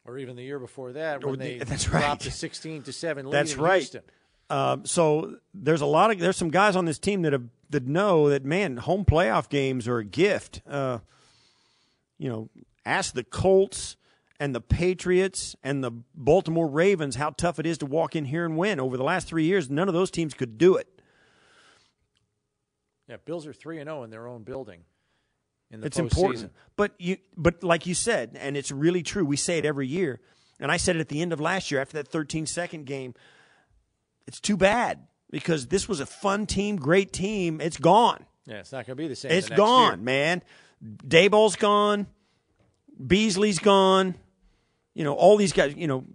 [0.06, 2.02] or even the year before that when the- they that's right.
[2.02, 3.78] dropped a 16 to 7 lead That's in right.
[3.82, 4.02] Houston.
[4.50, 7.86] Um, so there's a lot of there's some guys on this team that have that
[7.88, 10.62] know that man, home playoff games are a gift.
[10.68, 11.00] Uh,
[12.18, 12.50] you know,
[12.86, 13.98] ask the Colts
[14.40, 18.46] and the Patriots and the Baltimore Ravens how tough it is to walk in here
[18.46, 18.80] and win.
[18.80, 20.88] Over the last three years, none of those teams could do it.
[23.08, 24.82] Yeah, Bills are 3 and 0 in their own building
[25.72, 26.52] in the it's important.
[26.76, 29.26] But you, but like you said, and it's really true.
[29.26, 30.20] We say it every year,
[30.60, 33.14] and I said it at the end of last year after that 13 second game.
[34.28, 35.00] It's too bad
[35.30, 37.62] because this was a fun team, great team.
[37.62, 38.26] It's gone.
[38.46, 39.32] Yeah, it's not going to be the same.
[39.32, 40.06] It's the gone, year.
[40.06, 40.44] man.
[40.84, 42.08] Daboll's gone.
[43.06, 44.16] Beasley's gone.
[44.94, 45.76] You know all these guys.
[45.76, 46.06] You know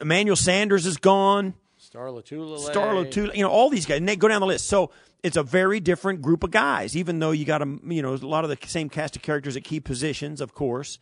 [0.00, 1.54] Emmanuel Sanders is gone.
[1.76, 2.58] Star Lotulelei.
[2.58, 4.66] Star Lotulelei, you know, all these guys, and they go down the list.
[4.66, 4.90] So
[5.22, 8.16] it's a very different group of guys, even though you got a, you know, a
[8.16, 10.98] lot of the same cast of characters at key positions, of course,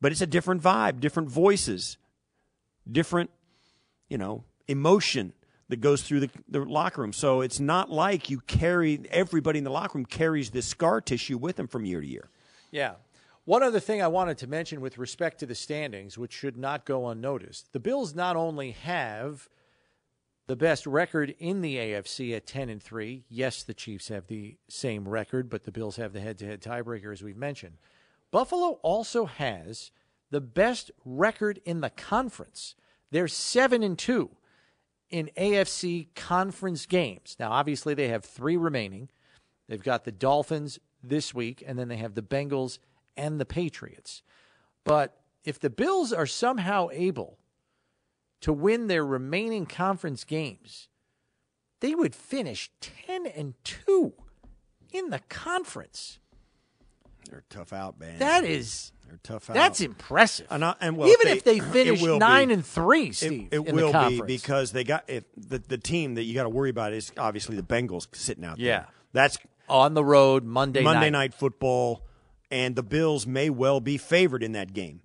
[0.00, 1.98] but it's a different vibe, different voices,
[2.90, 3.30] different,
[4.08, 5.32] you know, emotion
[5.68, 7.12] that goes through the, the locker room.
[7.12, 11.38] So it's not like you carry, everybody in the locker room carries this scar tissue
[11.38, 12.28] with them from year to year.
[12.70, 12.94] Yeah.
[13.44, 16.86] One other thing I wanted to mention with respect to the standings, which should not
[16.86, 19.48] go unnoticed the Bills not only have
[20.46, 23.24] the best record in the AFC at 10 and 3.
[23.28, 26.60] Yes, the Chiefs have the same record, but the Bills have the head to head
[26.60, 27.78] tiebreaker, as we've mentioned.
[28.30, 29.90] Buffalo also has
[30.30, 32.74] the best record in the conference.
[33.10, 34.30] They're 7 and 2
[35.10, 37.36] in AFC conference games.
[37.38, 39.10] Now, obviously, they have three remaining.
[39.68, 42.78] They've got the Dolphins this week, and then they have the Bengals
[43.16, 44.22] and the Patriots.
[44.84, 47.38] But if the Bills are somehow able
[48.40, 50.88] to win their remaining conference games,
[51.80, 54.12] they would finish 10 and 2
[54.92, 56.18] in the conference.
[57.34, 58.18] They're tough out, man.
[58.20, 59.54] That is They're tough out.
[59.54, 60.46] that's impressive.
[60.50, 62.54] And, I, and well, Even if if they finish 9 be.
[62.54, 66.14] and 3, It- Steve, It, in will be because they got if the the team
[66.14, 68.66] that you got to worry about is obviously the Bengals sitting out there.
[68.66, 68.78] Yeah.
[68.80, 68.88] there.
[69.12, 71.18] That's on the road Monday, Monday night.
[71.32, 72.04] night football,
[72.52, 75.00] and the Bills may well be favored in that game.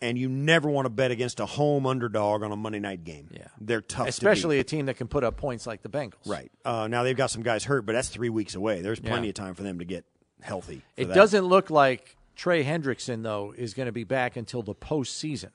[0.00, 3.28] And you never want to bet against a home underdog on a Monday night game.
[3.30, 4.60] Yeah, they're tough, to Especially beat.
[4.62, 6.26] a team that can put up points like the Bengals.
[6.26, 7.04] right uh, now.
[7.04, 8.80] They've got some guys hurt, but that's three weeks away.
[8.82, 9.30] There's plenty Yeah.
[9.30, 10.04] of time for them to get
[10.42, 10.82] healthy.
[10.96, 11.14] It that.
[11.14, 15.50] doesn't look like Trey Hendrickson, though, is going to be back until the postseason.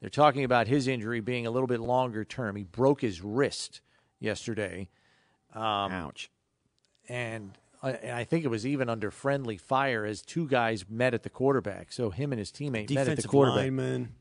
[0.00, 2.56] They're talking about his injury being a little bit longer term.
[2.56, 3.80] He broke his wrist
[4.20, 4.88] yesterday.
[5.54, 6.30] Um, Ouch.
[7.08, 11.14] And I, and I think it was even under friendly fire as two guys met
[11.14, 11.92] at the quarterback.
[11.92, 13.64] So him and his teammate met at the defensive quarterback.
[13.64, 14.14] lineman.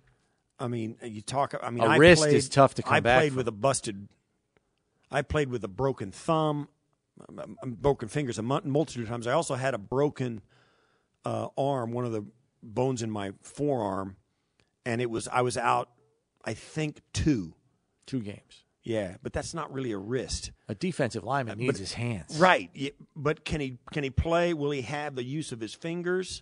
[0.60, 1.54] I mean, you talk.
[1.62, 3.38] I mean, A I wrist played, is tough to come I back played from.
[3.38, 4.08] with a busted.
[5.12, 6.68] I played with a broken thumb, um, um,
[7.66, 9.28] broken fingers a multitude of times.
[9.28, 10.42] I also had a broken
[11.26, 12.26] uh, arm, one of the
[12.64, 14.16] bones in my forearm,
[14.86, 15.90] and it was I was out.
[16.46, 17.54] I think two,
[18.06, 18.64] Two games.
[18.84, 20.52] Yeah, but that's not really a wrist.
[20.70, 22.40] A defensive lineman needs but- his hands.
[22.40, 22.70] Right.
[22.74, 24.54] Yeah, but can he can he play?
[24.54, 26.42] Will he have the use of his fingers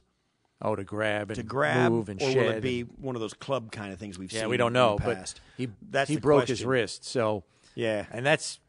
[0.61, 2.37] Oh, to grab and to grab, move and or shed.
[2.37, 4.49] will it be one of those club kind of things we've yeah, seen?
[4.49, 7.03] we don't know, but he That's he broke his wrist.
[7.03, 8.59] So Yeah, and that's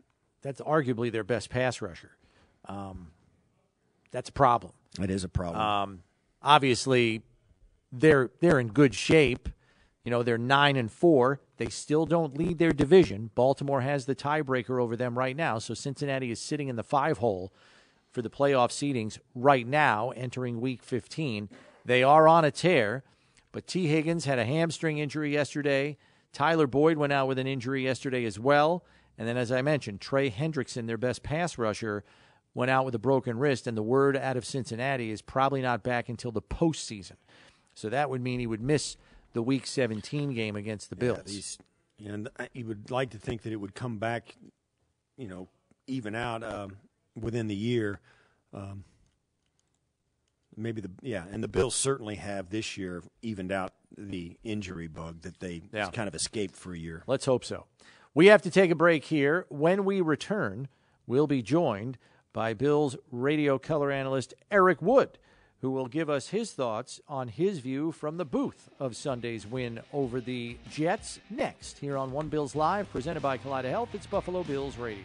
[0.46, 2.12] that's arguably their best pass rusher.
[2.66, 3.08] Um,
[4.12, 4.72] that's a problem.
[5.00, 5.60] it is a problem.
[5.60, 6.02] Um,
[6.42, 7.22] obviously,
[7.92, 9.48] they're they're in good shape.
[10.04, 11.40] You know, they're nine and four.
[11.56, 13.30] They still don't lead their division.
[13.34, 15.58] Baltimore has the tiebreaker over them right now.
[15.58, 17.52] So Cincinnati is sitting in the five hole
[18.12, 21.48] for the playoff seedings right now, entering Week 15.
[21.84, 23.02] They are on a tear,
[23.52, 25.96] but Tee Higgins had a hamstring injury yesterday.
[26.32, 28.84] Tyler Boyd went out with an injury yesterday as well.
[29.18, 32.04] And then, as I mentioned, Trey Hendrickson, their best pass rusher,
[32.54, 33.66] went out with a broken wrist.
[33.66, 37.16] And the word out of Cincinnati is probably not back until the postseason.
[37.74, 38.96] So that would mean he would miss
[39.32, 41.58] the Week 17 game against the Bills.
[41.98, 44.36] Yeah, and you would like to think that it would come back,
[45.16, 45.48] you know,
[45.86, 46.76] even out um,
[47.14, 48.00] within the year.
[48.52, 48.84] Um,
[50.56, 55.22] maybe the yeah, and the Bills certainly have this year evened out the injury bug
[55.22, 55.90] that they Yeah.
[55.90, 57.02] kind of escaped for a year.
[57.06, 57.66] Let's hope so.
[58.16, 59.44] We have to take a break here.
[59.50, 60.68] When we return,
[61.06, 61.98] we'll be joined
[62.32, 65.18] by Bills radio color analyst Eric Wood,
[65.60, 69.80] who will give us his thoughts on his view from the booth of Sunday's win
[69.92, 73.90] over the Jets next here on One Bills Live, presented by Kaleida Health.
[73.92, 75.04] It's Buffalo Bills Radio.